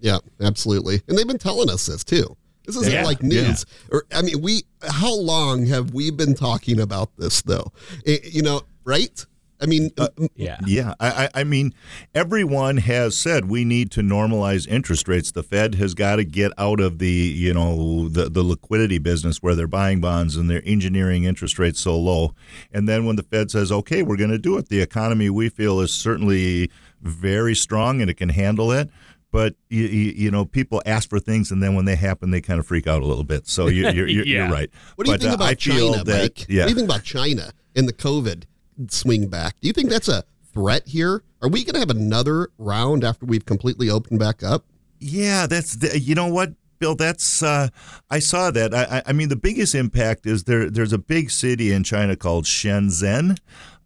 Yeah, 0.00 0.18
absolutely. 0.40 1.02
And 1.06 1.16
they've 1.16 1.26
been 1.26 1.38
telling 1.38 1.70
us 1.70 1.86
this 1.86 2.02
too. 2.02 2.36
This 2.66 2.76
isn't 2.76 2.92
yeah, 2.92 3.04
like 3.04 3.22
news. 3.22 3.64
Yeah. 3.68 3.96
Or 3.96 4.04
I 4.12 4.22
mean, 4.22 4.40
we 4.40 4.62
how 4.88 5.14
long 5.14 5.66
have 5.66 5.94
we 5.94 6.10
been 6.10 6.34
talking 6.34 6.80
about 6.80 7.10
this 7.16 7.42
though? 7.42 7.72
It, 8.04 8.32
you 8.32 8.42
know, 8.42 8.62
right? 8.84 9.24
I 9.62 9.66
mean, 9.66 9.90
uh, 9.96 10.08
yeah, 10.34 10.58
yeah. 10.66 10.94
I, 10.98 11.28
I 11.34 11.44
mean, 11.44 11.72
everyone 12.14 12.78
has 12.78 13.16
said 13.16 13.48
we 13.48 13.64
need 13.64 13.92
to 13.92 14.00
normalize 14.00 14.66
interest 14.66 15.06
rates. 15.06 15.30
The 15.30 15.44
Fed 15.44 15.76
has 15.76 15.94
got 15.94 16.16
to 16.16 16.24
get 16.24 16.50
out 16.58 16.80
of 16.80 16.98
the 16.98 17.08
you 17.08 17.54
know 17.54 18.08
the 18.08 18.28
the 18.28 18.42
liquidity 18.42 18.98
business 18.98 19.38
where 19.38 19.54
they're 19.54 19.68
buying 19.68 20.00
bonds 20.00 20.36
and 20.36 20.50
they're 20.50 20.62
engineering 20.64 21.24
interest 21.24 21.60
rates 21.60 21.80
so 21.80 21.96
low. 21.96 22.34
And 22.72 22.88
then 22.88 23.06
when 23.06 23.14
the 23.14 23.22
Fed 23.22 23.52
says, 23.52 23.70
"Okay, 23.70 24.02
we're 24.02 24.16
going 24.16 24.30
to 24.30 24.38
do 24.38 24.58
it," 24.58 24.68
the 24.68 24.80
economy 24.80 25.30
we 25.30 25.48
feel 25.48 25.78
is 25.78 25.92
certainly 25.92 26.68
very 27.00 27.54
strong 27.54 28.00
and 28.00 28.10
it 28.10 28.14
can 28.14 28.30
handle 28.30 28.72
it 28.72 28.90
but 29.32 29.56
you, 29.70 29.84
you, 29.86 30.30
know 30.30 30.44
people 30.44 30.80
ask 30.86 31.08
for 31.08 31.18
things 31.18 31.50
and 31.50 31.60
then 31.60 31.74
when 31.74 31.84
they 31.84 31.96
happen 31.96 32.30
they 32.30 32.40
kind 32.40 32.60
of 32.60 32.66
freak 32.66 32.86
out 32.86 33.02
a 33.02 33.06
little 33.06 33.24
bit 33.24 33.48
so 33.48 33.66
you, 33.66 33.88
are 33.88 33.90
you're, 33.90 34.06
you're, 34.06 34.24
yeah. 34.26 34.44
you're, 34.44 34.52
right 34.52 34.70
what 34.94 35.04
do 35.04 35.10
you 35.10 35.18
but, 35.18 35.22
think 35.22 35.32
uh, 35.32 35.34
about 35.34 35.58
china 35.58 36.04
that, 36.04 36.22
Mike? 36.22 36.46
Yeah. 36.48 36.62
what 36.62 36.68
do 36.68 36.74
you 36.74 36.78
think 36.78 36.88
about 36.88 37.02
china 37.02 37.52
and 37.74 37.88
the 37.88 37.92
covid 37.92 38.44
swing 38.88 39.28
back. 39.28 39.60
Do 39.60 39.68
you 39.68 39.72
think 39.72 39.90
that's 39.90 40.08
a 40.08 40.24
threat 40.52 40.86
here? 40.86 41.22
Are 41.40 41.48
we 41.48 41.64
going 41.64 41.74
to 41.74 41.80
have 41.80 41.90
another 41.90 42.50
round 42.58 43.04
after 43.04 43.26
we've 43.26 43.44
completely 43.44 43.90
opened 43.90 44.20
back 44.20 44.42
up? 44.42 44.64
Yeah, 45.00 45.46
that's 45.46 45.76
the, 45.76 45.98
you 45.98 46.14
know 46.14 46.28
what, 46.28 46.52
Bill. 46.78 46.94
That's 46.94 47.42
uh, 47.42 47.68
I 48.10 48.18
saw 48.20 48.50
that. 48.50 48.74
I, 48.74 49.02
I 49.06 49.12
mean, 49.12 49.28
the 49.28 49.36
biggest 49.36 49.74
impact 49.74 50.26
is 50.26 50.44
there. 50.44 50.70
There's 50.70 50.92
a 50.92 50.98
big 50.98 51.30
city 51.30 51.72
in 51.72 51.82
China 51.82 52.14
called 52.16 52.44
Shenzhen. 52.44 53.38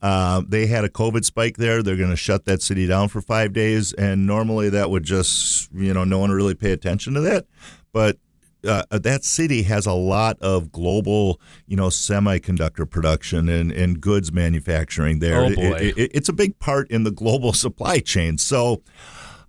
Uh, 0.02 0.42
they 0.46 0.66
had 0.66 0.84
a 0.84 0.90
COVID 0.90 1.24
spike 1.24 1.56
there. 1.56 1.82
They're 1.82 1.96
going 1.96 2.10
to 2.10 2.16
shut 2.16 2.44
that 2.44 2.60
city 2.62 2.86
down 2.86 3.08
for 3.08 3.22
five 3.22 3.52
days, 3.52 3.92
and 3.94 4.26
normally 4.26 4.68
that 4.70 4.90
would 4.90 5.04
just 5.04 5.72
you 5.72 5.94
know 5.94 6.04
no 6.04 6.18
one 6.18 6.30
really 6.30 6.54
pay 6.54 6.72
attention 6.72 7.14
to 7.14 7.20
that. 7.22 7.46
But 7.92 8.18
uh, 8.66 8.98
that 8.98 9.24
city 9.24 9.62
has 9.64 9.86
a 9.86 9.92
lot 9.92 10.38
of 10.40 10.72
global, 10.72 11.40
you 11.66 11.76
know, 11.76 11.88
semiconductor 11.88 12.88
production 12.88 13.48
and, 13.48 13.72
and 13.72 14.00
goods 14.00 14.32
manufacturing 14.32 15.18
there. 15.20 15.40
Oh 15.40 15.54
boy. 15.54 15.76
It, 15.76 15.98
it, 15.98 16.10
it's 16.14 16.28
a 16.28 16.32
big 16.32 16.58
part 16.58 16.90
in 16.90 17.04
the 17.04 17.10
global 17.10 17.52
supply 17.64 17.98
chain. 17.98 18.38
So, 18.38 18.82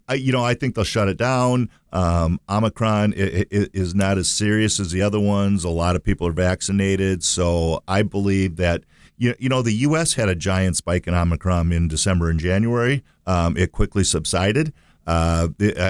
I, 0.08 0.16
you 0.16 0.32
know, 0.32 0.44
I 0.44 0.54
think 0.54 0.76
they'll 0.76 0.86
shut 0.86 1.10
it 1.10 1.18
down. 1.18 1.70
Um, 1.92 2.40
Omicron 2.50 3.14
is 3.18 3.96
not 3.96 4.18
as 4.18 4.30
serious 4.30 4.80
as 4.80 4.92
the 4.92 5.02
other 5.02 5.20
ones. 5.20 5.64
A 5.64 5.70
lot 5.70 5.96
of 5.96 6.04
people 6.04 6.28
are 6.28 6.34
vaccinated, 6.34 7.24
so 7.24 7.82
I 7.88 8.04
believe 8.04 8.56
that 8.58 8.84
you, 9.18 9.36
you 9.40 9.50
know 9.50 9.62
the 9.62 9.74
U.S. 9.74 10.14
had 10.14 10.30
a 10.30 10.36
giant 10.36 10.78
spike 10.78 11.08
in 11.08 11.14
Omicron 11.14 11.72
in 11.72 11.88
December 11.88 12.30
and 12.30 12.40
January. 12.40 13.04
Um, 13.26 13.58
it 13.58 13.72
quickly 13.72 14.04
subsided. 14.04 14.74
Uh, 15.06 15.48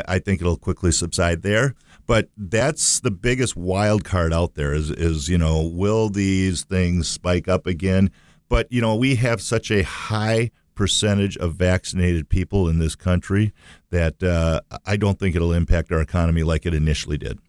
I 0.08 0.20
think 0.20 0.42
it'll 0.42 0.58
quickly 0.58 0.92
subside 0.92 1.42
there. 1.42 1.74
But 2.08 2.30
that's 2.38 3.02
the 3.02 3.12
biggest 3.12 3.58
wild 3.58 4.06
card 4.06 4.34
out 4.34 4.56
there 4.56 4.74
is, 4.74 4.90
is 4.90 5.28
you 5.28 5.38
know, 5.38 5.62
will 5.62 6.10
these 6.10 6.64
things 6.64 7.08
spike 7.08 7.50
up 7.50 7.68
again? 7.68 8.12
But, 8.48 8.72
you 8.72 8.82
know, 8.82 8.96
we 8.96 9.16
have 9.16 9.42
such 9.42 9.70
a 9.70 9.84
high 9.84 10.52
percentage 10.74 11.36
of 11.38 11.56
vaccinated 11.56 12.30
people 12.30 12.70
in 12.70 12.80
this 12.80 12.96
country 12.96 13.52
that 13.90 14.24
uh, 14.24 14.62
I 14.86 14.96
don't 14.96 15.20
think 15.20 15.36
it'll 15.36 15.52
impact 15.52 15.92
our 15.92 16.00
economy 16.00 16.44
like 16.44 16.66
it 16.66 16.74
initially 16.74 17.18
did. 17.18 17.40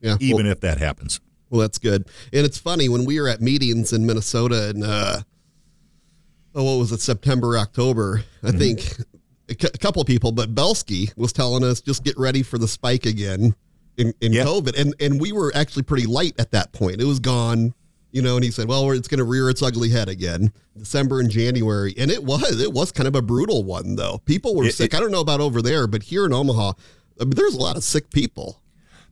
Yeah, 0.00 0.16
even 0.20 0.44
well, 0.44 0.52
if 0.52 0.60
that 0.60 0.78
happens. 0.78 1.20
Well, 1.50 1.60
that's 1.60 1.78
good. 1.78 2.06
And 2.32 2.46
it's 2.46 2.56
funny 2.56 2.88
when 2.88 3.04
we 3.04 3.20
were 3.20 3.28
at 3.28 3.42
meetings 3.42 3.92
in 3.92 4.06
Minnesota 4.06 4.70
and 4.70 4.84
uh, 4.84 5.20
oh, 6.54 6.64
what 6.64 6.78
was 6.78 6.92
it, 6.92 7.00
September, 7.00 7.58
October? 7.58 8.22
I 8.42 8.48
mm-hmm. 8.48 8.58
think 8.58 8.96
a 9.50 9.78
couple 9.78 10.00
of 10.00 10.06
people, 10.06 10.32
but 10.32 10.54
Belski 10.54 11.14
was 11.16 11.32
telling 11.32 11.62
us 11.62 11.82
just 11.82 12.04
get 12.04 12.16
ready 12.16 12.42
for 12.42 12.56
the 12.56 12.68
spike 12.68 13.04
again 13.04 13.54
in, 13.98 14.14
in 14.20 14.32
yeah. 14.32 14.44
COVID. 14.44 14.80
And, 14.80 14.94
and 15.00 15.20
we 15.20 15.32
were 15.32 15.52
actually 15.54 15.82
pretty 15.82 16.06
light 16.06 16.34
at 16.38 16.52
that 16.52 16.72
point. 16.72 17.00
It 17.00 17.04
was 17.04 17.18
gone, 17.18 17.74
you 18.12 18.22
know, 18.22 18.36
and 18.36 18.44
he 18.44 18.50
said, 18.50 18.68
well, 18.68 18.90
it's 18.92 19.08
going 19.08 19.18
to 19.18 19.24
rear 19.24 19.50
its 19.50 19.62
ugly 19.62 19.90
head 19.90 20.08
again, 20.08 20.52
December 20.78 21.20
and 21.20 21.28
January. 21.28 21.94
And 21.98 22.10
it 22.10 22.24
was, 22.24 22.60
it 22.60 22.72
was 22.72 22.92
kind 22.92 23.06
of 23.08 23.14
a 23.14 23.22
brutal 23.22 23.64
one 23.64 23.96
though. 23.96 24.18
People 24.24 24.54
were 24.54 24.64
it, 24.64 24.74
sick. 24.74 24.94
It, 24.94 24.96
I 24.96 25.00
don't 25.00 25.10
know 25.10 25.20
about 25.20 25.40
over 25.40 25.60
there, 25.60 25.86
but 25.86 26.04
here 26.04 26.24
in 26.24 26.32
Omaha, 26.32 26.72
I 27.20 27.24
mean, 27.24 27.34
there's 27.34 27.54
a 27.54 27.60
lot 27.60 27.76
of 27.76 27.84
sick 27.84 28.10
people. 28.10 28.62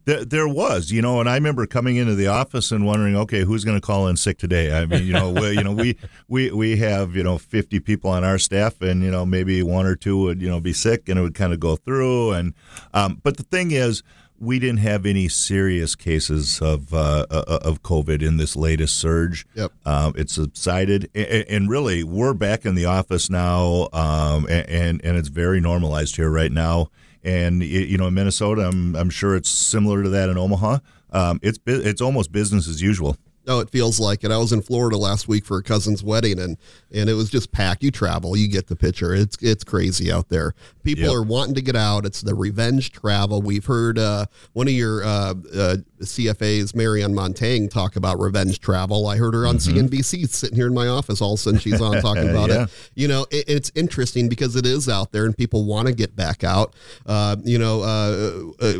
There, 0.04 0.24
there 0.24 0.46
was, 0.46 0.92
you 0.92 1.02
know, 1.02 1.18
and 1.18 1.28
I 1.28 1.34
remember 1.34 1.66
coming 1.66 1.96
into 1.96 2.14
the 2.14 2.28
office 2.28 2.70
and 2.70 2.86
wondering, 2.86 3.16
okay, 3.16 3.40
who's 3.40 3.64
going 3.64 3.76
to 3.76 3.84
call 3.84 4.06
in 4.06 4.16
sick 4.16 4.38
today? 4.38 4.72
I 4.72 4.86
mean, 4.86 5.04
you 5.04 5.12
know, 5.12 5.32
we, 5.32 5.50
you 5.50 5.64
know, 5.64 5.72
we 5.72 5.98
we 6.28 6.52
we 6.52 6.76
have 6.76 7.16
you 7.16 7.24
know 7.24 7.38
50 7.38 7.80
people 7.80 8.10
on 8.10 8.22
our 8.22 8.38
staff, 8.38 8.80
and 8.80 9.02
you 9.02 9.10
know 9.10 9.26
maybe 9.26 9.64
one 9.64 9.84
or 9.84 9.96
two 9.96 10.16
would 10.18 10.40
you 10.40 10.48
know 10.48 10.60
be 10.60 10.72
sick, 10.72 11.08
and 11.08 11.18
it 11.18 11.22
would 11.22 11.34
kind 11.34 11.52
of 11.52 11.58
go 11.58 11.74
through. 11.74 12.34
And 12.34 12.54
um, 12.94 13.20
but 13.24 13.36
the 13.36 13.42
thing 13.42 13.72
is, 13.72 14.04
we 14.38 14.58
didn't 14.58 14.78
have 14.78 15.06
any 15.06 15.28
serious 15.28 15.94
cases 15.94 16.60
of 16.60 16.92
uh, 16.92 17.26
uh, 17.30 17.58
of 17.62 17.82
COVID 17.82 18.22
in 18.22 18.36
this 18.36 18.56
latest 18.56 18.98
surge. 18.98 19.46
Yep. 19.54 19.72
Um, 19.84 20.14
it 20.16 20.30
subsided, 20.30 21.10
and, 21.14 21.68
really, 21.68 22.04
we're 22.04 22.34
back 22.34 22.64
in 22.64 22.74
the 22.74 22.84
office 22.84 23.30
now, 23.30 23.88
um, 23.92 24.46
and, 24.48 25.04
and 25.04 25.16
it's 25.16 25.28
very 25.28 25.60
normalized 25.60 26.16
here 26.16 26.30
right 26.30 26.52
now. 26.52 26.90
And 27.24 27.62
you 27.62 27.98
know, 27.98 28.06
in 28.06 28.14
Minnesota, 28.14 28.68
I'm 28.68 28.94
I'm 28.94 29.10
sure 29.10 29.34
it's 29.34 29.50
similar 29.50 30.02
to 30.02 30.08
that 30.10 30.28
in 30.28 30.38
Omaha. 30.38 30.78
Um, 31.10 31.40
it's 31.42 31.58
it's 31.66 32.00
almost 32.00 32.30
business 32.30 32.68
as 32.68 32.80
usual. 32.82 33.16
Oh, 33.48 33.60
it 33.60 33.70
feels 33.70 34.00
like 34.00 34.24
it. 34.24 34.32
I 34.32 34.38
was 34.38 34.52
in 34.52 34.60
Florida 34.60 34.96
last 34.96 35.28
week 35.28 35.44
for 35.44 35.58
a 35.58 35.62
cousin's 35.62 36.02
wedding, 36.02 36.40
and 36.40 36.56
and 36.92 37.08
it 37.08 37.14
was 37.14 37.30
just 37.30 37.52
packed. 37.52 37.82
You 37.82 37.90
travel, 37.90 38.36
you 38.36 38.48
get 38.48 38.66
the 38.66 38.74
picture. 38.74 39.14
It's 39.14 39.36
it's 39.40 39.62
crazy 39.62 40.10
out 40.10 40.28
there. 40.28 40.54
People 40.82 41.04
yep. 41.04 41.12
are 41.12 41.22
wanting 41.22 41.54
to 41.54 41.62
get 41.62 41.76
out. 41.76 42.04
It's 42.06 42.20
the 42.20 42.34
revenge 42.34 42.90
travel. 42.90 43.42
We've 43.42 43.64
heard 43.64 43.98
uh, 43.98 44.26
one 44.52 44.66
of 44.66 44.74
your 44.74 45.04
uh, 45.04 45.34
uh, 45.54 45.76
CFAs, 46.00 46.74
Marianne 46.74 47.14
Montagne, 47.14 47.68
talk 47.68 47.94
about 47.94 48.18
revenge 48.18 48.60
travel. 48.60 49.06
I 49.06 49.16
heard 49.16 49.34
her 49.34 49.46
on 49.46 49.56
mm-hmm. 49.56 49.78
CNBC 49.78 50.28
sitting 50.28 50.56
here 50.56 50.66
in 50.66 50.74
my 50.74 50.88
office. 50.88 51.20
All 51.20 51.34
of 51.34 51.38
a 51.38 51.42
sudden, 51.42 51.60
she's 51.60 51.80
on 51.80 52.00
talking 52.02 52.28
about 52.28 52.50
yeah. 52.50 52.64
it. 52.64 52.90
You 52.94 53.06
know, 53.06 53.26
it, 53.30 53.44
it's 53.48 53.70
interesting 53.76 54.28
because 54.28 54.56
it 54.56 54.66
is 54.66 54.88
out 54.88 55.12
there, 55.12 55.24
and 55.24 55.36
people 55.36 55.64
want 55.64 55.86
to 55.86 55.94
get 55.94 56.16
back 56.16 56.42
out. 56.42 56.74
Uh, 57.06 57.36
you 57.44 57.58
know, 57.58 57.82
uh, 57.82 58.64
uh, 58.64 58.72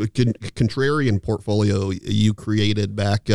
contrarian 0.55 1.23
portfolio 1.23 1.91
you 1.91 2.33
created 2.33 2.95
back 2.95 3.29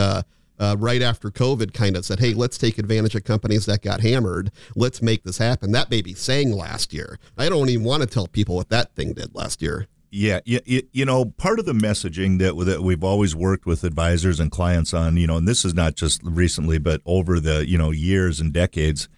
uh, 0.62 0.76
right 0.78 1.02
after 1.02 1.28
COVID 1.28 1.74
kind 1.74 1.96
of 1.96 2.04
said, 2.04 2.20
hey, 2.20 2.34
let's 2.34 2.56
take 2.56 2.78
advantage 2.78 3.16
of 3.16 3.24
companies 3.24 3.66
that 3.66 3.82
got 3.82 4.00
hammered. 4.00 4.52
Let's 4.76 5.02
make 5.02 5.24
this 5.24 5.38
happen. 5.38 5.72
That 5.72 5.90
baby 5.90 6.14
sang 6.14 6.52
last 6.52 6.92
year. 6.92 7.18
I 7.36 7.48
don't 7.48 7.68
even 7.68 7.84
want 7.84 8.04
to 8.04 8.08
tell 8.08 8.28
people 8.28 8.54
what 8.54 8.68
that 8.68 8.94
thing 8.94 9.12
did 9.12 9.34
last 9.34 9.60
year. 9.60 9.88
Yeah, 10.12 10.40
you, 10.44 10.60
you 10.92 11.04
know, 11.04 11.24
part 11.24 11.58
of 11.58 11.64
the 11.64 11.72
messaging 11.72 12.38
that 12.38 12.54
that 12.66 12.82
we've 12.82 13.02
always 13.02 13.34
worked 13.34 13.66
with 13.66 13.82
advisors 13.82 14.38
and 14.38 14.52
clients 14.52 14.94
on, 14.94 15.16
you 15.16 15.26
know, 15.26 15.38
and 15.38 15.48
this 15.48 15.64
is 15.64 15.74
not 15.74 15.96
just 15.96 16.22
recently, 16.22 16.78
but 16.78 17.00
over 17.06 17.40
the 17.40 17.66
you 17.66 17.78
know 17.78 17.90
years 17.90 18.38
and 18.38 18.52
decades, 18.52 19.08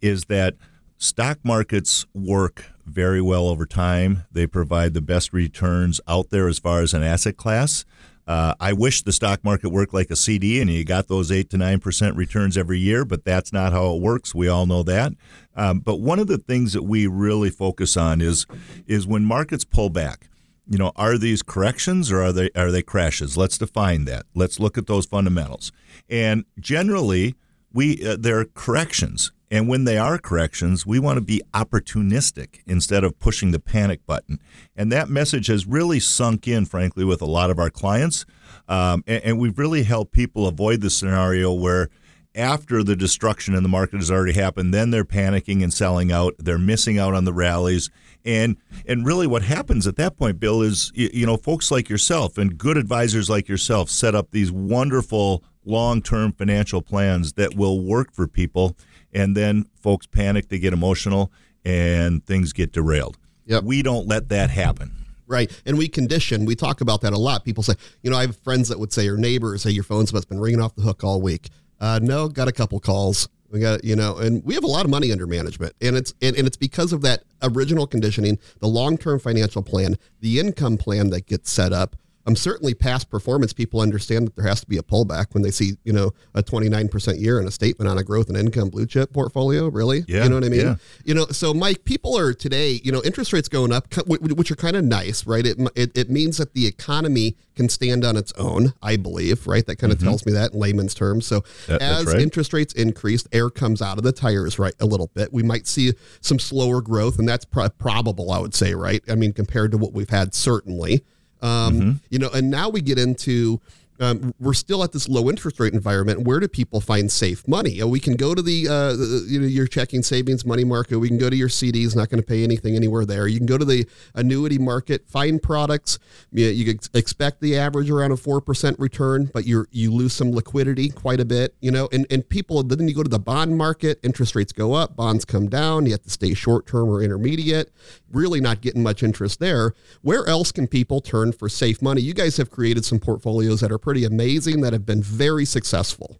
is 0.00 0.24
that 0.24 0.54
stock 0.96 1.38
markets 1.44 2.06
work 2.14 2.64
very 2.86 3.20
well 3.20 3.46
over 3.46 3.66
time. 3.66 4.24
They 4.32 4.46
provide 4.46 4.94
the 4.94 5.02
best 5.02 5.34
returns 5.34 6.00
out 6.08 6.30
there 6.30 6.48
as 6.48 6.58
far 6.58 6.80
as 6.80 6.94
an 6.94 7.02
asset 7.02 7.36
class. 7.36 7.84
Uh, 8.28 8.54
I 8.60 8.74
wish 8.74 9.02
the 9.02 9.12
stock 9.12 9.42
market 9.42 9.70
worked 9.70 9.94
like 9.94 10.10
a 10.10 10.16
CD 10.16 10.60
and 10.60 10.68
you 10.70 10.84
got 10.84 11.08
those 11.08 11.32
8 11.32 11.48
to 11.48 11.56
9% 11.56 12.14
returns 12.14 12.58
every 12.58 12.78
year, 12.78 13.06
but 13.06 13.24
that's 13.24 13.54
not 13.54 13.72
how 13.72 13.94
it 13.94 14.02
works. 14.02 14.34
We 14.34 14.48
all 14.48 14.66
know 14.66 14.82
that. 14.82 15.14
Um, 15.56 15.80
but 15.80 16.00
one 16.00 16.18
of 16.18 16.26
the 16.26 16.36
things 16.36 16.74
that 16.74 16.82
we 16.82 17.06
really 17.06 17.48
focus 17.48 17.96
on 17.96 18.20
is, 18.20 18.44
is 18.86 19.06
when 19.06 19.24
markets 19.24 19.64
pull 19.64 19.88
back. 19.88 20.28
You 20.70 20.76
know, 20.76 20.92
are 20.96 21.16
these 21.16 21.42
corrections 21.42 22.12
or 22.12 22.22
are 22.22 22.32
they 22.32 22.50
are 22.54 22.70
they 22.70 22.82
crashes? 22.82 23.38
Let's 23.38 23.56
define 23.56 24.04
that. 24.04 24.26
Let's 24.34 24.60
look 24.60 24.76
at 24.76 24.86
those 24.86 25.06
fundamentals. 25.06 25.72
And 26.10 26.44
generally, 26.60 27.36
we 27.72 28.06
uh, 28.06 28.18
they're 28.20 28.44
corrections. 28.44 29.32
And 29.50 29.68
when 29.68 29.84
they 29.84 29.96
are 29.96 30.18
corrections, 30.18 30.86
we 30.86 30.98
want 30.98 31.16
to 31.16 31.22
be 31.22 31.42
opportunistic 31.54 32.60
instead 32.66 33.04
of 33.04 33.18
pushing 33.18 33.50
the 33.50 33.58
panic 33.58 34.04
button. 34.06 34.40
And 34.76 34.92
that 34.92 35.08
message 35.08 35.46
has 35.46 35.66
really 35.66 36.00
sunk 36.00 36.46
in, 36.46 36.66
frankly, 36.66 37.04
with 37.04 37.22
a 37.22 37.26
lot 37.26 37.50
of 37.50 37.58
our 37.58 37.70
clients. 37.70 38.26
Um, 38.68 39.02
and, 39.06 39.24
and, 39.24 39.38
we've 39.38 39.58
really 39.58 39.84
helped 39.84 40.12
people 40.12 40.46
avoid 40.46 40.82
the 40.82 40.90
scenario 40.90 41.52
where 41.52 41.88
after 42.34 42.84
the 42.84 42.94
destruction 42.94 43.54
in 43.54 43.62
the 43.62 43.68
market 43.68 43.96
has 43.96 44.10
already 44.10 44.34
happened, 44.34 44.74
then 44.74 44.90
they're 44.90 45.04
panicking 45.04 45.62
and 45.62 45.72
selling 45.72 46.12
out. 46.12 46.34
They're 46.38 46.58
missing 46.58 46.98
out 46.98 47.14
on 47.14 47.24
the 47.24 47.32
rallies. 47.32 47.90
And 48.24 48.56
and 48.86 49.06
really 49.06 49.26
what 49.26 49.42
happens 49.42 49.86
at 49.86 49.96
that 49.96 50.16
point, 50.16 50.38
Bill, 50.38 50.60
is 50.62 50.92
you 50.94 51.24
know, 51.24 51.36
folks 51.36 51.70
like 51.70 51.88
yourself 51.88 52.36
and 52.36 52.58
good 52.58 52.76
advisors 52.76 53.30
like 53.30 53.48
yourself 53.48 53.88
set 53.88 54.14
up 54.14 54.30
these 54.30 54.52
wonderful 54.52 55.42
long-term 55.64 56.32
financial 56.32 56.82
plans 56.82 57.34
that 57.34 57.54
will 57.54 57.80
work 57.80 58.12
for 58.12 58.26
people 58.26 58.76
and 59.12 59.36
then 59.36 59.66
folks 59.80 60.06
panic, 60.06 60.48
they 60.48 60.58
get 60.58 60.72
emotional, 60.72 61.32
and 61.64 62.24
things 62.24 62.52
get 62.52 62.72
derailed. 62.72 63.18
Yep. 63.46 63.64
We 63.64 63.82
don't 63.82 64.06
let 64.06 64.28
that 64.28 64.50
happen. 64.50 64.92
Right. 65.26 65.50
And 65.66 65.76
we 65.76 65.88
condition, 65.88 66.46
we 66.46 66.54
talk 66.54 66.80
about 66.80 67.02
that 67.02 67.12
a 67.12 67.18
lot. 67.18 67.44
People 67.44 67.62
say, 67.62 67.74
you 68.02 68.10
know, 68.10 68.16
I 68.16 68.22
have 68.22 68.36
friends 68.36 68.68
that 68.68 68.78
would 68.78 68.92
say, 68.92 69.08
or 69.08 69.16
neighbors 69.18 69.62
say, 69.62 69.70
your 69.70 69.84
phone's 69.84 70.10
been 70.10 70.40
ringing 70.40 70.60
off 70.60 70.74
the 70.74 70.82
hook 70.82 71.04
all 71.04 71.20
week. 71.20 71.48
Uh, 71.80 72.00
no, 72.02 72.28
got 72.28 72.48
a 72.48 72.52
couple 72.52 72.80
calls. 72.80 73.28
We 73.50 73.60
got, 73.60 73.84
you 73.84 73.96
know, 73.96 74.16
and 74.16 74.44
we 74.44 74.54
have 74.54 74.64
a 74.64 74.68
lot 74.68 74.84
of 74.84 74.90
money 74.90 75.10
under 75.10 75.26
management, 75.26 75.74
and 75.80 75.96
it's 75.96 76.12
and, 76.20 76.36
and 76.36 76.46
it's 76.46 76.56
because 76.56 76.92
of 76.92 77.00
that 77.02 77.24
original 77.42 77.86
conditioning, 77.86 78.38
the 78.60 78.66
long 78.66 78.98
term 78.98 79.18
financial 79.18 79.62
plan, 79.62 79.96
the 80.20 80.38
income 80.38 80.76
plan 80.76 81.08
that 81.10 81.26
gets 81.26 81.50
set 81.50 81.72
up, 81.72 81.96
um, 82.28 82.36
certainly 82.36 82.74
past 82.74 83.10
performance, 83.10 83.54
people 83.54 83.80
understand 83.80 84.26
that 84.26 84.36
there 84.36 84.46
has 84.46 84.60
to 84.60 84.66
be 84.66 84.76
a 84.76 84.82
pullback 84.82 85.32
when 85.32 85.42
they 85.42 85.50
see, 85.50 85.72
you 85.84 85.94
know, 85.94 86.12
a 86.34 86.42
29% 86.42 87.20
year 87.20 87.38
and 87.38 87.48
a 87.48 87.50
statement 87.50 87.90
on 87.90 87.96
a 87.96 88.04
growth 88.04 88.28
and 88.28 88.36
income 88.36 88.68
blue 88.68 88.86
chip 88.86 89.12
portfolio. 89.14 89.68
Really? 89.68 90.04
Yeah. 90.06 90.24
You 90.24 90.28
know 90.28 90.36
what 90.36 90.44
I 90.44 90.50
mean? 90.50 90.60
Yeah. 90.60 90.74
You 91.04 91.14
know, 91.14 91.26
so 91.26 91.54
Mike, 91.54 91.84
people 91.84 92.18
are 92.18 92.34
today, 92.34 92.80
you 92.84 92.92
know, 92.92 93.02
interest 93.02 93.32
rates 93.32 93.48
going 93.48 93.72
up, 93.72 93.86
which 94.06 94.50
are 94.50 94.56
kind 94.56 94.76
of 94.76 94.84
nice, 94.84 95.26
right? 95.26 95.46
It, 95.46 95.58
it, 95.74 95.96
it, 95.96 96.10
means 96.10 96.38
that 96.38 96.52
the 96.54 96.66
economy 96.66 97.36
can 97.54 97.68
stand 97.68 98.04
on 98.04 98.16
its 98.16 98.32
own, 98.34 98.74
I 98.82 98.96
believe, 98.96 99.46
right? 99.46 99.64
That 99.64 99.76
kind 99.76 99.92
of 99.92 99.98
mm-hmm. 99.98 100.08
tells 100.08 100.26
me 100.26 100.32
that 100.32 100.52
in 100.52 100.60
layman's 100.60 100.94
terms. 100.94 101.26
So 101.26 101.44
that, 101.66 101.80
as 101.80 102.06
right. 102.06 102.20
interest 102.20 102.52
rates 102.52 102.74
increase, 102.74 103.26
air 103.32 103.48
comes 103.48 103.80
out 103.80 103.96
of 103.96 104.04
the 104.04 104.12
tires, 104.12 104.58
right? 104.58 104.74
A 104.80 104.86
little 104.86 105.10
bit. 105.14 105.32
We 105.32 105.42
might 105.42 105.66
see 105.66 105.92
some 106.20 106.38
slower 106.38 106.82
growth, 106.82 107.18
and 107.18 107.26
that's 107.26 107.46
pro- 107.46 107.70
probable, 107.70 108.30
I 108.30 108.38
would 108.38 108.54
say, 108.54 108.74
right? 108.74 109.02
I 109.08 109.14
mean, 109.14 109.32
compared 109.32 109.70
to 109.72 109.78
what 109.78 109.92
we've 109.92 110.10
had, 110.10 110.34
certainly. 110.34 111.04
Um, 111.40 111.74
mm-hmm. 111.74 111.90
You 112.10 112.18
know, 112.18 112.30
and 112.30 112.50
now 112.50 112.68
we 112.68 112.80
get 112.80 112.98
into 112.98 113.60
um, 114.00 114.34
we're 114.38 114.54
still 114.54 114.82
at 114.84 114.92
this 114.92 115.08
low 115.08 115.28
interest 115.28 115.58
rate 115.60 115.74
environment. 115.74 116.22
Where 116.22 116.40
do 116.40 116.48
people 116.48 116.80
find 116.80 117.10
safe 117.10 117.46
money? 117.46 117.82
We 117.82 118.00
can 118.00 118.16
go 118.16 118.34
to 118.34 118.42
the, 118.42 118.68
uh, 118.68 118.92
you 119.26 119.40
know, 119.40 119.46
your 119.46 119.66
checking 119.66 120.02
savings 120.02 120.44
money 120.44 120.64
market. 120.64 120.98
We 120.98 121.08
can 121.08 121.18
go 121.18 121.30
to 121.30 121.36
your 121.36 121.48
CDs, 121.48 121.96
not 121.96 122.08
going 122.08 122.20
to 122.22 122.26
pay 122.26 122.44
anything 122.44 122.76
anywhere 122.76 123.04
there. 123.04 123.26
You 123.26 123.38
can 123.38 123.46
go 123.46 123.58
to 123.58 123.64
the 123.64 123.86
annuity 124.14 124.58
market, 124.58 125.08
find 125.08 125.42
products. 125.42 125.98
You, 126.32 126.46
you 126.46 126.78
expect 126.94 127.40
the 127.40 127.56
average 127.56 127.90
around 127.90 128.12
a 128.12 128.16
4% 128.16 128.78
return, 128.78 129.30
but 129.32 129.46
you 129.46 129.66
you 129.70 129.92
lose 129.92 130.12
some 130.12 130.32
liquidity 130.32 130.88
quite 130.88 131.20
a 131.20 131.24
bit, 131.24 131.54
you 131.60 131.70
know, 131.70 131.88
and, 131.92 132.06
and 132.10 132.28
people, 132.28 132.62
then 132.62 132.88
you 132.88 132.94
go 132.94 133.02
to 133.02 133.08
the 133.08 133.18
bond 133.18 133.56
market, 133.56 133.98
interest 134.02 134.34
rates 134.34 134.52
go 134.52 134.74
up, 134.74 134.96
bonds 134.96 135.24
come 135.24 135.48
down. 135.48 135.86
You 135.86 135.92
have 135.92 136.02
to 136.02 136.10
stay 136.10 136.34
short 136.34 136.66
term 136.66 136.88
or 136.88 137.02
intermediate, 137.02 137.72
really 138.12 138.40
not 138.40 138.60
getting 138.60 138.82
much 138.82 139.02
interest 139.02 139.40
there. 139.40 139.72
Where 140.02 140.26
else 140.26 140.52
can 140.52 140.66
people 140.66 141.00
turn 141.00 141.32
for 141.32 141.48
safe 141.48 141.82
money? 141.82 142.00
You 142.00 142.14
guys 142.14 142.36
have 142.36 142.50
created 142.50 142.84
some 142.84 142.98
portfolios 142.98 143.60
that 143.60 143.72
are 143.72 143.78
pretty 143.88 144.04
amazing 144.04 144.60
that 144.60 144.74
have 144.74 144.84
been 144.84 145.02
very 145.02 145.46
successful. 145.46 146.18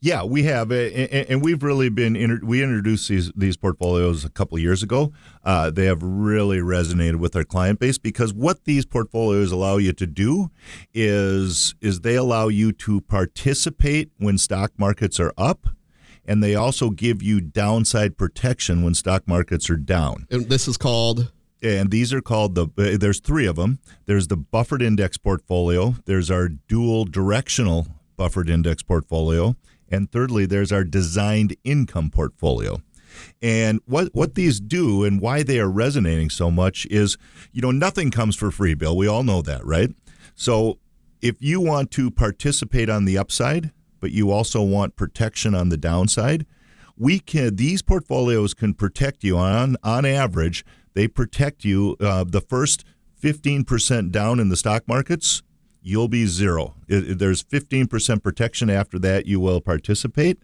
Yeah, 0.00 0.24
we 0.24 0.44
have, 0.44 0.72
and 0.72 1.44
we've 1.44 1.62
really 1.62 1.90
been. 1.90 2.40
We 2.42 2.62
introduced 2.62 3.10
these 3.10 3.30
these 3.36 3.58
portfolios 3.58 4.24
a 4.24 4.30
couple 4.30 4.56
of 4.56 4.62
years 4.62 4.82
ago. 4.82 5.12
Uh, 5.44 5.68
they 5.68 5.84
have 5.84 6.02
really 6.02 6.60
resonated 6.60 7.16
with 7.16 7.36
our 7.36 7.44
client 7.44 7.78
base 7.78 7.98
because 7.98 8.32
what 8.32 8.64
these 8.64 8.86
portfolios 8.86 9.52
allow 9.52 9.76
you 9.76 9.92
to 9.92 10.06
do 10.06 10.50
is 10.94 11.74
is 11.82 12.00
they 12.00 12.14
allow 12.14 12.48
you 12.48 12.72
to 12.72 13.02
participate 13.02 14.08
when 14.16 14.38
stock 14.38 14.72
markets 14.78 15.20
are 15.20 15.34
up, 15.36 15.66
and 16.24 16.42
they 16.42 16.54
also 16.54 16.88
give 16.88 17.22
you 17.22 17.42
downside 17.42 18.16
protection 18.16 18.82
when 18.82 18.94
stock 18.94 19.28
markets 19.28 19.68
are 19.68 19.76
down. 19.76 20.26
And 20.30 20.48
this 20.48 20.66
is 20.66 20.78
called 20.78 21.32
and 21.62 21.90
these 21.90 22.12
are 22.12 22.20
called 22.20 22.54
the 22.54 22.66
uh, 22.78 22.96
there's 22.98 23.20
three 23.20 23.46
of 23.46 23.56
them 23.56 23.78
there's 24.06 24.28
the 24.28 24.36
buffered 24.36 24.82
index 24.82 25.18
portfolio 25.18 25.94
there's 26.04 26.30
our 26.30 26.48
dual 26.48 27.04
directional 27.04 27.86
buffered 28.16 28.48
index 28.48 28.82
portfolio 28.82 29.54
and 29.90 30.10
thirdly 30.10 30.46
there's 30.46 30.72
our 30.72 30.84
designed 30.84 31.56
income 31.64 32.10
portfolio. 32.10 32.80
And 33.42 33.80
what 33.86 34.10
what 34.12 34.34
these 34.34 34.60
do 34.60 35.02
and 35.04 35.20
why 35.20 35.42
they 35.42 35.58
are 35.58 35.70
resonating 35.70 36.30
so 36.30 36.50
much 36.50 36.86
is 36.86 37.16
you 37.52 37.62
know 37.62 37.70
nothing 37.70 38.10
comes 38.10 38.36
for 38.36 38.50
free 38.50 38.74
bill. 38.74 38.96
We 38.96 39.08
all 39.08 39.22
know 39.22 39.42
that 39.42 39.64
right? 39.64 39.90
So 40.34 40.78
if 41.20 41.36
you 41.40 41.60
want 41.60 41.90
to 41.92 42.10
participate 42.10 42.88
on 42.88 43.06
the 43.06 43.18
upside 43.18 43.72
but 44.00 44.12
you 44.12 44.30
also 44.30 44.62
want 44.62 44.94
protection 44.94 45.52
on 45.54 45.68
the 45.68 45.76
downside 45.76 46.46
we 46.96 47.18
can 47.18 47.56
these 47.56 47.82
portfolios 47.82 48.54
can 48.54 48.72
protect 48.72 49.24
you 49.24 49.36
on 49.36 49.76
on 49.82 50.04
average 50.04 50.64
they 50.94 51.08
protect 51.08 51.64
you. 51.64 51.96
Uh, 52.00 52.24
the 52.24 52.40
first 52.40 52.84
15% 53.20 54.10
down 54.10 54.38
in 54.40 54.48
the 54.48 54.56
stock 54.56 54.86
markets, 54.86 55.42
you'll 55.82 56.08
be 56.08 56.26
zero. 56.26 56.74
It, 56.86 57.18
there's 57.18 57.42
15% 57.42 58.22
protection 58.22 58.70
after 58.70 58.98
that, 59.00 59.26
you 59.26 59.40
will 59.40 59.60
participate. 59.60 60.38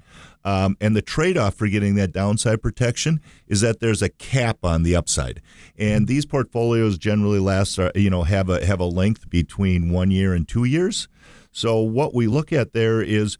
Um, 0.45 0.77
and 0.81 0.95
the 0.95 1.03
trade 1.03 1.39
off 1.39 1.55
for 1.55 1.69
getting 1.69 1.95
that 1.97 2.13
downside 2.13 2.63
protection 2.63 3.21
is 3.47 3.61
that 3.61 3.81
there's 3.81 4.03
a 4.03 4.09
cap 4.09 4.59
on 4.63 4.83
the 4.83 4.97
upside. 4.97 5.41
And 5.79 6.07
these 6.07 6.27
portfolios 6.27 6.99
generally 6.99 7.39
last, 7.39 7.79
uh, 7.79 7.91
you 7.95 8.11
know, 8.11 8.25
have 8.25 8.49
a, 8.49 8.65
have 8.65 8.81
a 8.81 8.85
length 8.85 9.31
between 9.31 9.91
one 9.91 10.11
year 10.11 10.35
and 10.35 10.47
two 10.47 10.65
years. 10.65 11.09
So 11.53 11.81
what 11.81 12.15
we 12.15 12.27
look 12.27 12.53
at 12.53 12.73
there 12.73 13.01
is 13.01 13.39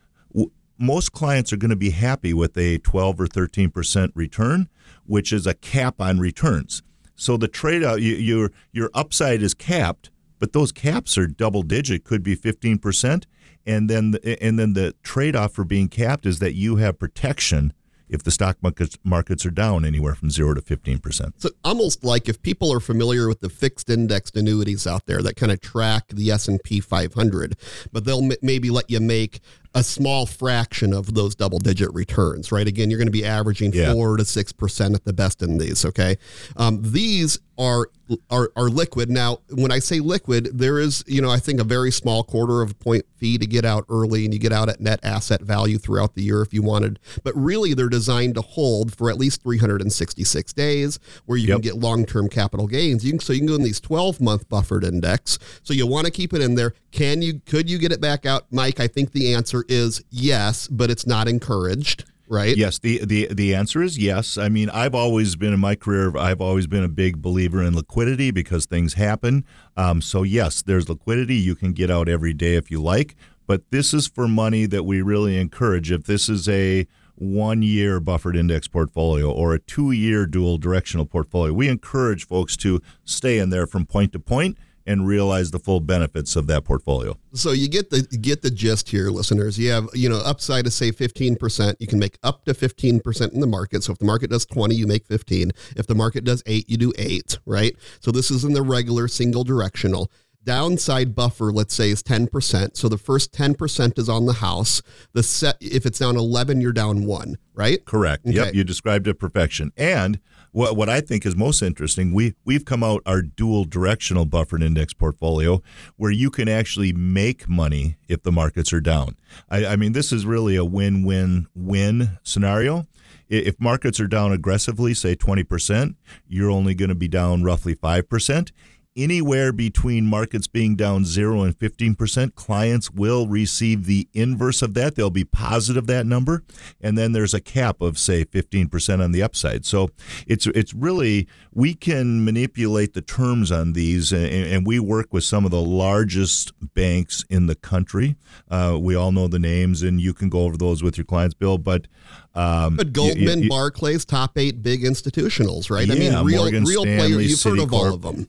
most 0.79 1.13
clients 1.13 1.53
are 1.53 1.57
going 1.57 1.71
to 1.71 1.77
be 1.77 1.91
happy 1.91 2.35
with 2.35 2.57
a 2.57 2.79
12 2.79 3.21
or 3.21 3.27
13% 3.27 4.11
return, 4.15 4.69
which 5.07 5.33
is 5.33 5.47
a 5.47 5.55
cap 5.55 6.01
on 6.01 6.19
returns. 6.19 6.83
So 7.17 7.37
the 7.37 7.49
trade 7.49 7.85
out, 7.85 8.01
you, 8.03 8.15
your 8.15 8.51
your 8.73 8.91
upside 8.95 9.43
is 9.43 9.55
capped, 9.55 10.11
but 10.39 10.53
those 10.53 10.73
caps 10.73 11.17
are 11.17 11.27
double 11.27 11.63
digit, 11.63 12.05
could 12.05 12.23
be 12.23 12.35
fifteen 12.35 12.79
percent, 12.79 13.27
and 13.67 13.89
then 13.89 14.13
the, 14.13 14.43
and 14.43 14.59
then 14.59 14.73
the 14.73 14.95
trade 15.03 15.37
off 15.37 15.53
for 15.53 15.65
being 15.65 15.89
capped 15.89 16.27
is 16.27 16.39
that 16.41 16.55
you 16.55 16.77
have 16.77 16.99
protection 16.99 17.73
if 18.09 18.23
the 18.23 18.31
stock 18.31 18.59
markets 18.63 18.99
markets 19.03 19.47
are 19.47 19.51
down 19.51 19.85
anywhere 19.85 20.15
from 20.15 20.31
zero 20.31 20.55
to 20.55 20.61
fifteen 20.61 20.99
percent. 20.99 21.41
So 21.41 21.51
almost 21.65 22.05
like 22.05 22.29
if 22.29 22.43
people 22.43 22.73
are 22.73 22.81
familiar 22.81 23.29
with 23.29 23.41
the 23.41 23.49
fixed 23.49 23.89
indexed 23.91 24.37
annuities 24.37 24.87
out 24.87 25.07
there 25.07 25.23
that 25.23 25.37
kind 25.37 25.53
of 25.53 25.61
track 25.61 26.09
the 26.09 26.31
S 26.31 26.49
and 26.49 26.63
P 26.63 26.81
500, 26.81 27.57
but 27.93 28.05
they'll 28.05 28.23
m- 28.23 28.39
maybe 28.43 28.71
let 28.71 28.91
you 28.91 29.01
make 29.01 29.41
a 29.75 29.83
small 29.83 30.25
fraction 30.27 30.93
of 30.93 31.15
those 31.15 31.35
double 31.35 31.59
digit 31.59 31.93
returns, 31.93 32.53
right? 32.53 32.67
Again, 32.67 32.91
you're 32.91 32.99
going 32.99 33.09
to 33.09 33.13
be 33.13 33.25
averaging 33.25 33.73
Yeah. 33.73 33.93
four 33.93 34.17
to 34.17 34.25
six 34.25 34.53
percent 34.53 34.95
at 34.95 35.05
the 35.05 35.13
best 35.13 35.43
in 35.43 35.59
these. 35.59 35.85
Okay, 35.85 36.17
um, 36.57 36.81
these 36.83 37.39
are 37.57 37.87
are 38.31 38.51
are 38.57 38.69
liquid. 38.69 39.09
Now, 39.11 39.39
when 39.51 39.73
I 39.73 39.79
say 39.79 40.01
liquid, 40.01 40.51
there 40.53 40.79
is 40.79 41.03
you 41.07 41.23
know 41.23 41.31
I 41.31 41.39
think 41.39 41.61
a 41.61 41.65
very 41.65 41.91
small 41.91 42.23
quarter 42.23 42.63
of 42.63 42.73
a 42.73 42.75
point 42.75 43.05
fee 43.17 43.39
to 43.39 43.47
get 43.47 43.65
out 43.65 43.85
early, 43.89 44.25
and 44.25 44.33
you 44.35 44.39
get 44.41 44.53
out 44.53 44.69
at 44.69 44.81
net 44.81 45.01
asset 45.03 45.41
value 45.43 45.79
throughout 45.79 46.15
the 46.15 46.23
year 46.23 46.43
if 46.43 46.53
you 46.53 46.63
wanted. 46.63 46.99
But 47.23 47.35
really, 47.37 47.73
they're 47.75 47.89
designed 47.89 48.35
to 48.35 48.43
hold 48.43 48.95
for 48.95 49.09
at 49.11 49.19
least 49.19 49.43
366 49.43 50.53
days, 50.53 50.99
where 51.27 51.39
you 51.39 51.49
Yep. 51.49 51.55
can 51.57 51.61
get 51.63 51.77
long 51.77 52.05
term 52.07 52.29
capital 52.29 52.67
gains. 52.67 53.05
You 53.05 53.13
can 53.13 53.21
so 53.21 53.33
you 53.33 53.41
can 53.41 53.49
go 53.49 53.55
in 53.55 53.63
these 53.63 53.81
12 53.81 54.21
month 54.21 54.49
buffered 54.49 54.85
index. 54.85 55.39
So 55.63 55.73
you 55.75 55.87
want 55.87 56.05
to 56.07 56.11
keep 56.13 56.33
it 56.33 56.41
in 56.43 56.55
there. 56.55 56.75
Can 56.93 57.23
you 57.23 57.41
could 57.47 57.69
you 57.71 57.79
get 57.79 57.93
it 57.93 58.01
back 58.01 58.27
out, 58.27 58.47
Mike? 58.51 58.81
I 58.81 58.87
think 58.89 59.13
the 59.13 59.33
answer 59.35 59.64
is 59.69 60.03
yes, 60.11 60.69
but 60.69 60.91
it's 60.91 61.07
not 61.07 61.29
encouraged. 61.29 62.05
Right. 62.27 62.57
Yes, 62.57 62.79
the, 62.79 63.05
the 63.05 63.29
the 63.33 63.55
answer 63.55 63.83
is 63.83 63.99
yes. 63.99 64.39
I 64.39 64.49
mean, 64.49 64.71
I've 64.71 64.95
always 64.95 65.37
been 65.37 65.53
in 65.53 65.61
my 65.61 65.75
career. 65.75 66.17
I've 66.17 66.41
always 66.41 66.67
been 66.67 66.83
a 66.83 66.89
big 66.89 67.21
believer 67.21 67.63
in 67.63 67.77
liquidity 67.77 68.31
because 68.31 68.65
things 68.65 68.95
happen. 68.95 69.45
Um, 69.77 70.01
so 70.01 70.23
yes, 70.23 70.63
there's 70.63 70.89
liquidity. 70.89 71.37
You 71.37 71.55
can 71.55 71.73
get 71.73 71.91
out 71.91 72.09
every 72.09 72.33
day 72.33 72.55
if 72.55 72.71
you 72.71 72.81
like, 72.81 73.15
but 73.47 73.71
this 73.71 73.93
is 73.93 74.07
for 74.07 74.27
money 74.27 74.65
that 74.67 74.85
we 74.85 75.03
really 75.03 75.39
encourage. 75.39 75.93
If 75.93 76.05
this 76.05 76.31
is 76.31 76.49
a 76.49 76.87
one 77.17 77.61
year 77.63 78.01
buffered 78.01 78.37
index 78.37 78.69
portfolio 78.69 79.31
or 79.31 79.55
a 79.55 79.59
two 79.59 79.91
year 79.93 80.25
dual 80.27 80.57
directional 80.57 81.05
portfolio, 81.05 81.53
we 81.53 81.69
encourage 81.69 82.27
folks 82.27 82.57
to 82.59 82.81
stay 83.05 83.39
in 83.39 83.51
there 83.51 83.67
from 83.67 83.85
point 83.85 84.13
to 84.13 84.19
point 84.19 84.57
and 84.87 85.07
realize 85.07 85.51
the 85.51 85.59
full 85.59 85.81
benefits 85.81 86.37
of 86.37 86.47
that 86.47 86.65
portfolio. 86.65 87.17
So 87.33 87.53
you 87.53 87.69
get 87.69 87.91
the 87.91 88.03
get 88.03 88.43
the 88.43 88.51
gist 88.51 88.89
here, 88.89 89.11
listeners. 89.11 89.59
You 89.59 89.71
have 89.71 89.89
you 89.95 90.09
know 90.09 90.19
upside 90.19 90.65
to 90.65 90.71
say 90.71 90.91
fifteen 90.91 91.37
percent. 91.37 91.81
You 91.81 91.87
can 91.87 91.99
make 91.99 92.19
up 92.23 92.45
to 92.45 92.55
fifteen 92.55 93.01
percent 93.01 93.33
in 93.33 93.41
the 93.41 93.47
market. 93.47 93.83
So 93.83 93.93
if 93.93 93.99
the 93.99 94.05
market 94.05 94.31
does 94.31 94.47
twenty, 94.47 94.75
you 94.75 94.87
make 94.87 95.07
fifteen. 95.07 95.53
If 95.77 95.87
the 95.87 95.95
market 95.95 96.25
does 96.25 96.43
eight, 96.47 96.69
you 96.69 96.77
do 96.77 96.93
eight. 96.99 97.39
Right. 97.47 97.77
So 98.01 98.11
this 98.11 98.31
is 98.31 98.45
in 98.45 98.53
the 98.53 98.63
regular 98.63 99.09
single 99.09 99.45
directional. 99.45 100.11
Downside 100.45 101.15
buffer, 101.15 101.51
let's 101.51 101.75
say, 101.75 101.91
is 101.91 102.03
ten 102.03 102.27
percent. 102.27 102.77
So 102.77 102.89
the 102.91 102.99
first 102.99 103.33
ten 103.33 103.55
percent 103.55 103.99
is 103.99 104.11
on 104.11 104.27
the 104.27 104.35
house. 104.35 104.83
The 105.15 105.23
set 105.23 105.57
if 105.61 105.87
it's 105.87 105.99
down 105.99 106.17
eleven, 106.17 106.61
you're 106.61 106.73
down 106.73 107.07
one. 107.07 107.39
Right. 107.55 107.83
Correct. 107.87 108.27
Okay. 108.27 108.37
Yep, 108.37 108.55
you 108.55 108.65
described 108.65 109.09
it 109.09 109.15
perfection. 109.15 109.73
And 109.77 110.21
what 110.55 110.77
what 110.77 110.89
I 110.89 111.01
think 111.01 111.27
is 111.27 111.35
most 111.35 111.63
interesting, 111.63 112.15
we 112.15 112.35
we've 112.45 112.65
come 112.65 112.85
out 112.85 113.03
our 113.05 113.21
dual 113.23 113.65
directional 113.65 114.25
buffered 114.25 114.63
index 114.63 114.95
portfolio 114.95 115.61
where 115.97 116.13
you 116.13 116.31
can 116.31 116.49
actually 116.49 116.93
make 116.93 117.49
money 117.49 117.97
if 118.09 118.23
the 118.23 118.31
markets 118.31 118.73
are 118.73 118.81
down. 118.81 119.17
I, 119.51 119.67
I 119.67 119.77
mean, 119.77 119.93
this 119.93 120.13
is 120.13 120.25
really 120.25 120.55
a 120.55 120.65
win-win-win 120.65 122.19
scenario. 122.23 122.87
If 123.29 123.61
markets 123.61 123.99
are 123.99 124.07
down 124.07 124.33
aggressively, 124.33 124.95
say 124.95 125.17
20%, 125.17 125.97
you're 126.29 126.51
only 126.51 126.75
going 126.75 126.91
to 126.91 126.95
be 126.95 127.09
down 127.09 127.43
roughly 127.43 127.75
5% 127.75 128.53
anywhere 128.97 129.53
between 129.53 130.07
markets 130.07 130.47
being 130.47 130.77
down 130.77 131.05
0 131.05 131.43
and 131.43 131.59
15%, 131.59 132.35
clients 132.35 132.91
will 132.91 133.27
receive 133.27 133.87
the 133.87 134.09
inverse 134.13 134.63
of 134.63 134.75
that. 134.75 134.95
They'll 134.95 135.11
be 135.11 135.25
positive 135.25 135.87
that 135.87 136.07
number, 136.07 136.45
and 136.81 136.97
then 136.97 137.13
there's 137.13 137.35
a 137.35 137.41
cap 137.41 137.81
of 137.81 137.99
say 137.99 138.25
15% 138.25 139.03
on 139.03 139.13
the 139.13 139.23
upside. 139.23 139.65
So 139.65 139.91
it's 140.27 140.47
it's 140.49 140.75
really 140.75 141.27
we 141.53 141.75
can 141.75 142.25
manipulate 142.25 142.95
the 142.95 143.03
terms 143.03 143.51
on 143.51 143.73
these, 143.73 144.13
and, 144.13 144.27
and 144.27 144.67
we 144.67 144.79
work 144.79 145.13
with 145.13 145.25
some 145.25 145.45
of 145.45 145.51
the 145.51 145.61
largest 145.63 146.53
banks 146.75 147.25
in 147.29 147.47
the 147.47 147.55
country. 147.55 148.17
Uh, 148.51 148.79
we 148.81 148.95
all 148.95 149.13
know 149.13 149.29
the 149.29 149.39
names, 149.39 149.83
and 149.83 150.01
you 150.01 150.15
can 150.15 150.29
go 150.29 150.41
over 150.43 150.57
those 150.57 150.83
with 150.83 150.97
your 150.97 151.05
clients, 151.05 151.35
Bill. 151.35 151.59
But 151.59 151.87
um, 152.35 152.77
But 152.77 152.93
Goldman, 152.93 153.45
you- 153.45 153.49
Barclays, 153.49 154.05
top 154.05 154.39
eight 154.39 154.63
big 154.63 154.83
institutionals, 154.83 155.71
right? 155.71 155.91
I 155.91 155.95
mean, 155.95 156.13
real 156.25 156.43
Morgan 156.43 156.65
real 156.65 156.83
Stanley, 156.83 157.15
players. 157.15 157.31
You've 157.31 157.43
heard 157.43 157.61
of 157.61 157.73
all 157.73 157.95
of 157.95 158.03
them. 158.03 158.29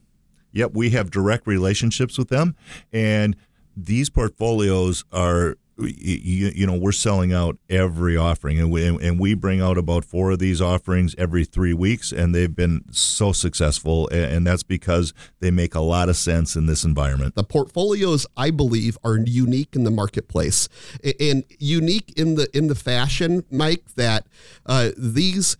Yep, 0.56 0.72
we 0.74 0.90
have 0.90 1.10
direct 1.10 1.46
relationships 1.46 2.16
with 2.16 2.28
them, 2.28 2.56
and 2.92 3.36
these 3.76 4.10
portfolios 4.10 5.04
are. 5.12 5.58
You, 5.78 6.52
you 6.54 6.66
know 6.66 6.74
we're 6.74 6.90
selling 6.90 7.34
out 7.34 7.58
every 7.68 8.16
offering 8.16 8.58
and 8.58 8.72
we, 8.72 8.86
and 8.86 9.20
we 9.20 9.34
bring 9.34 9.60
out 9.60 9.76
about 9.76 10.06
four 10.06 10.30
of 10.30 10.38
these 10.38 10.62
offerings 10.62 11.14
every 11.18 11.44
three 11.44 11.74
weeks 11.74 12.12
and 12.12 12.34
they've 12.34 12.56
been 12.56 12.86
so 12.90 13.30
successful 13.30 14.08
and 14.08 14.46
that's 14.46 14.62
because 14.62 15.12
they 15.40 15.50
make 15.50 15.74
a 15.74 15.80
lot 15.80 16.08
of 16.08 16.16
sense 16.16 16.56
in 16.56 16.64
this 16.64 16.82
environment 16.82 17.34
The 17.34 17.44
portfolios, 17.44 18.26
I 18.38 18.50
believe, 18.52 18.96
are 19.04 19.18
unique 19.18 19.76
in 19.76 19.84
the 19.84 19.90
marketplace, 19.90 20.70
and 21.20 21.44
unique 21.58 22.10
in 22.16 22.36
the 22.36 22.48
in 22.56 22.68
the 22.68 22.74
fashion, 22.74 23.44
Mike. 23.50 23.84
That 23.96 24.26
uh, 24.64 24.92
these 24.96 25.58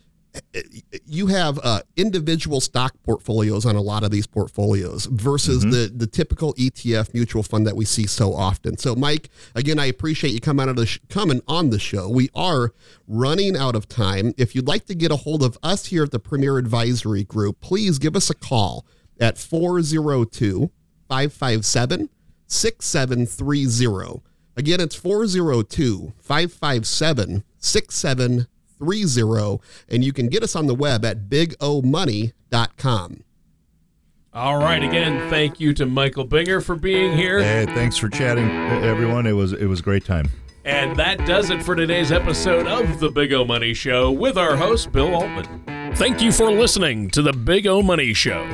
you 1.05 1.29
have 1.29 1.59
uh, 1.63 1.81
individual 1.97 2.61
stock 2.61 2.95
portfolios 3.03 3.67
on 3.67 3.77
a 3.77 3.81
lot 3.81 4.03
of 4.03 4.11
these 4.11 4.27
portfolios 4.27 5.07
versus 5.07 5.63
the 5.63 5.93
the 5.95 6.07
typical 6.07 6.55
ETF 6.55 7.15
mutual 7.15 7.43
fund 7.43 7.67
that 7.67 7.77
we 7.77 7.85
see 7.85 8.07
so 8.07 8.35
often. 8.35 8.77
So, 8.77 8.95
Mike, 8.95 9.31
again, 9.55 9.79
I 9.79 9.87
appreciate 9.87 10.33
you 10.33 10.41
coming 10.41 10.65
out 10.65 10.71
of 10.71 10.77
the 10.77 10.87
sh- 10.87 11.01
coming 11.09 11.41
on 11.47 11.71
the 11.71 11.79
show. 11.79 12.09
We 12.09 12.31
are 12.35 12.73
running 13.07 13.57
out 13.57 13.75
of 13.75 13.89
time. 13.89 14.35
If 14.37 14.55
you'd 14.55 14.69
like 14.69 14.87
to 14.87 14.95
get 14.95 15.11
a 15.11 15.17
hold 15.17 15.43
of 15.43 15.59
us 15.63 15.87
here 15.87 16.05
at 16.05 16.11
the 16.11 16.19
Premier 16.19 16.59
Advisory 16.59 17.25
Group, 17.25 17.61
please 17.61 17.99
give 17.99 18.17
us 18.17 18.31
a 18.31 18.35
call 18.35 18.87
at 19.21 19.39
402 19.39 20.71
557 21.09 22.09
6730. 22.47 24.23
Again, 24.57 24.81
it's 24.81 24.95
402 24.95 26.15
557 26.19 27.45
6730. 27.59 28.56
And 28.79 30.05
you 30.05 30.13
can 30.13 30.29
get 30.29 30.43
us 30.43 30.55
on 30.57 30.67
the 30.67 30.75
web 30.75 31.05
at 31.05 31.29
bigomoney.com. 31.29 33.23
All 34.35 34.59
right. 34.59 34.83
Again, 34.83 35.31
thank 35.31 35.61
you 35.61 35.73
to 35.75 35.87
Michael 35.87 36.27
Binger 36.27 36.63
for 36.63 36.77
being 36.77 37.17
here. 37.17 37.43
hey 37.43 37.65
thanks 37.67 37.97
for 37.97 38.09
chatting 38.11 38.51
everyone 38.51 39.27
it 39.27 39.33
was 39.33 39.53
it 39.55 39.65
was 39.67 39.81
a 39.81 39.83
great 39.83 40.05
time 40.05 40.27
And 40.67 40.95
that 40.97 41.25
does 41.27 41.49
it 41.49 41.63
for 41.63 41.75
today's 41.75 42.13
episode 42.13 42.67
of 42.67 43.01
The 43.01 43.09
Big 43.09 43.33
O 43.33 43.45
Money 43.47 43.73
Show 43.73 44.11
with 44.13 44.37
our 44.37 44.57
host, 44.57 44.93
Bill 44.93 45.15
Altman. 45.15 45.95
Thank 45.95 46.21
you 46.21 46.33
for 46.33 46.51
listening 46.51 47.09
to 47.11 47.23
The 47.23 47.33
Big 47.33 47.67
O 47.67 47.81
Money 47.81 48.13
Show. 48.13 48.45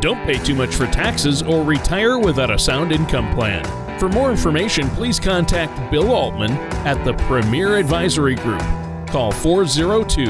Don't 0.00 0.22
pay 0.26 0.38
too 0.38 0.54
much 0.54 0.74
for 0.74 0.86
taxes 0.86 1.42
or 1.42 1.62
retire 1.64 2.18
without 2.18 2.50
a 2.50 2.58
sound 2.58 2.90
income 2.92 3.32
plan. 3.34 3.64
For 3.98 4.08
more 4.08 4.30
information, 4.30 4.88
please 4.90 5.18
contact 5.20 5.90
Bill 5.90 6.10
Altman 6.10 6.52
at 6.86 7.02
the 7.04 7.14
Premier 7.24 7.76
Advisory 7.76 8.34
Group. 8.34 8.62
Call 9.10 9.32
402 9.32 10.26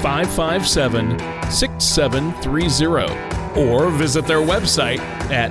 557 0.00 1.18
6730 1.50 3.60
or 3.60 3.90
visit 3.90 4.26
their 4.26 4.38
website 4.38 5.00
at 5.30 5.50